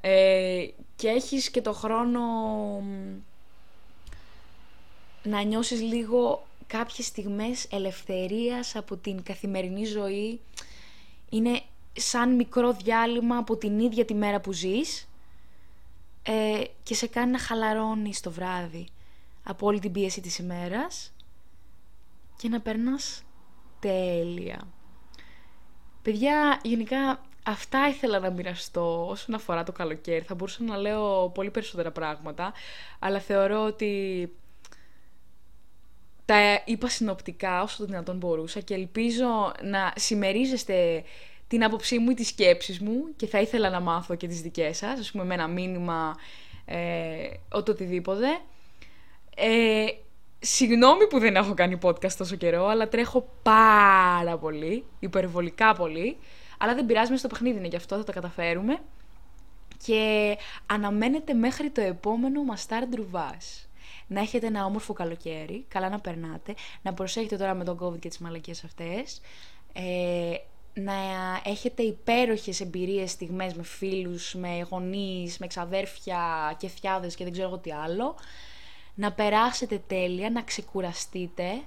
Ε, 0.00 0.66
και 0.96 1.08
έχεις 1.08 1.50
και 1.50 1.60
το 1.60 1.72
χρόνο 1.72 2.20
να 5.22 5.42
νιώσεις 5.42 5.80
λίγο 5.80 6.46
κάποιες 6.66 7.06
στιγμές 7.06 7.66
ελευθερίας 7.70 8.76
από 8.76 8.96
την 8.96 9.22
καθημερινή 9.22 9.84
ζωή. 9.84 10.40
Είναι 11.30 11.62
σαν 11.92 12.34
μικρό 12.34 12.72
διάλειμμα 12.72 13.36
από 13.36 13.56
την 13.56 13.78
ίδια 13.78 14.04
τη 14.04 14.14
μέρα 14.14 14.40
που 14.40 14.52
ζεις 14.52 15.08
ε, 16.22 16.62
και 16.82 16.94
σε 16.94 17.06
κάνει 17.06 17.30
να 17.30 17.38
χαλαρώνεις 17.38 18.20
το 18.20 18.30
βράδυ 18.30 18.88
από 19.44 19.66
όλη 19.66 19.80
την 19.80 19.92
πίεση 19.92 20.20
της 20.20 20.38
ημέρας 20.38 21.12
και 22.36 22.48
να 22.48 22.60
περνάς 22.60 23.22
τέλεια. 23.80 24.68
Παιδιά, 26.02 26.60
γενικά 26.62 27.20
αυτά 27.48 27.88
ήθελα 27.88 28.18
να 28.18 28.30
μοιραστώ 28.30 29.06
όσον 29.08 29.34
αφορά 29.34 29.62
το 29.62 29.72
καλοκαίρι. 29.72 30.24
Θα 30.24 30.34
μπορούσα 30.34 30.62
να 30.62 30.76
λέω 30.76 31.28
πολύ 31.28 31.50
περισσότερα 31.50 31.90
πράγματα, 31.90 32.52
αλλά 32.98 33.20
θεωρώ 33.20 33.64
ότι 33.64 34.32
τα 36.24 36.62
είπα 36.64 36.88
συνοπτικά 36.88 37.62
όσο 37.62 37.76
το 37.78 37.84
δυνατόν 37.84 38.16
μπορούσα 38.16 38.60
και 38.60 38.74
ελπίζω 38.74 39.52
να 39.62 39.92
συμμερίζεστε 39.96 41.04
την 41.46 41.64
άποψή 41.64 41.98
μου 41.98 42.10
ή 42.10 42.14
τις 42.14 42.28
σκέψεις 42.28 42.80
μου 42.80 43.04
και 43.16 43.26
θα 43.26 43.40
ήθελα 43.40 43.70
να 43.70 43.80
μάθω 43.80 44.14
και 44.14 44.26
τις 44.26 44.40
δικές 44.40 44.76
σας, 44.76 44.98
ας 44.98 45.10
πούμε 45.10 45.24
με 45.24 45.34
ένα 45.34 45.48
μήνυμα, 45.48 46.16
ε, 46.64 47.28
οτιδήποτε. 47.52 48.26
Ε, 49.36 49.86
συγγνώμη 50.38 51.06
που 51.06 51.18
δεν 51.18 51.36
έχω 51.36 51.54
κάνει 51.54 51.78
podcast 51.82 52.12
τόσο 52.12 52.36
καιρό, 52.36 52.66
αλλά 52.66 52.88
τρέχω 52.88 53.28
πάρα 53.42 54.38
πολύ, 54.38 54.84
υπερβολικά 54.98 55.74
πολύ, 55.74 56.16
αλλά 56.58 56.74
δεν 56.74 56.86
πειράζει, 56.86 57.10
μέσα 57.10 57.26
στο 57.26 57.34
παιχνίδι 57.34 57.58
είναι 57.58 57.68
γι' 57.68 57.76
αυτό, 57.76 57.96
θα 57.96 58.04
τα 58.04 58.12
καταφέρουμε. 58.12 58.78
Και 59.84 60.36
αναμένετε 60.66 61.34
μέχρι 61.34 61.70
το 61.70 61.80
επόμενο 61.80 62.44
Μαστάρ 62.44 62.86
Ντρουβάς. 62.86 63.68
Να 64.06 64.20
έχετε 64.20 64.46
ένα 64.46 64.64
όμορφο 64.64 64.92
καλοκαίρι, 64.92 65.64
καλά 65.68 65.88
να 65.88 66.00
περνάτε, 66.00 66.54
να 66.82 66.94
προσέχετε 66.94 67.36
τώρα 67.36 67.54
με 67.54 67.64
τον 67.64 67.78
COVID 67.82 67.98
και 67.98 68.08
τις 68.08 68.18
μαλακίες 68.18 68.64
αυτές. 68.64 69.20
Ε, 69.72 70.34
να 70.74 70.94
έχετε 71.44 71.82
υπέροχες 71.82 72.60
εμπειρίες, 72.60 73.10
στιγμές 73.10 73.54
με 73.54 73.62
φίλους, 73.62 74.34
με 74.34 74.66
γονείς, 74.70 75.38
με 75.38 75.46
ξαδέρφια 75.46 76.54
και 76.58 76.68
θιάδες 76.68 77.14
και 77.14 77.24
δεν 77.24 77.32
ξέρω 77.32 77.48
εγώ 77.48 77.58
τι 77.58 77.72
άλλο. 77.72 78.14
Να 78.94 79.12
περάσετε 79.12 79.82
τέλεια, 79.86 80.30
να 80.30 80.42
ξεκουραστείτε 80.42 81.62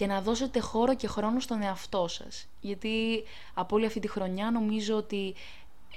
και 0.00 0.06
να 0.06 0.20
δώσετε 0.22 0.60
χώρο 0.60 0.94
και 0.96 1.06
χρόνο 1.06 1.40
στον 1.40 1.62
εαυτό 1.62 2.08
σας. 2.08 2.46
Γιατί 2.60 3.22
από 3.54 3.76
όλη 3.76 3.86
αυτή 3.86 4.00
τη 4.00 4.08
χρονιά 4.08 4.50
νομίζω 4.50 4.96
ότι 4.96 5.34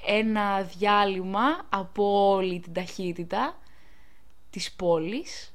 ένα 0.06 0.62
διάλειμμα 0.62 1.66
από 1.70 2.30
όλη 2.30 2.60
την 2.60 2.74
ταχύτητα 2.74 3.58
της 4.50 4.72
πόλης 4.72 5.54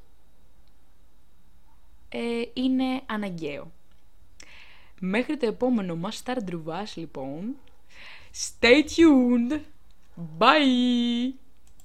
ε, 2.09 2.43
είναι 2.53 3.03
αναγκαίο. 3.07 3.71
Μέχρι 5.01 5.37
το 5.37 5.47
επόμενο 5.47 5.97
μας 5.97 6.23
Star 6.25 6.37
λοιπόν. 6.95 7.55
Stay 8.33 8.83
tuned. 8.83 9.61
Bye. 10.39 11.48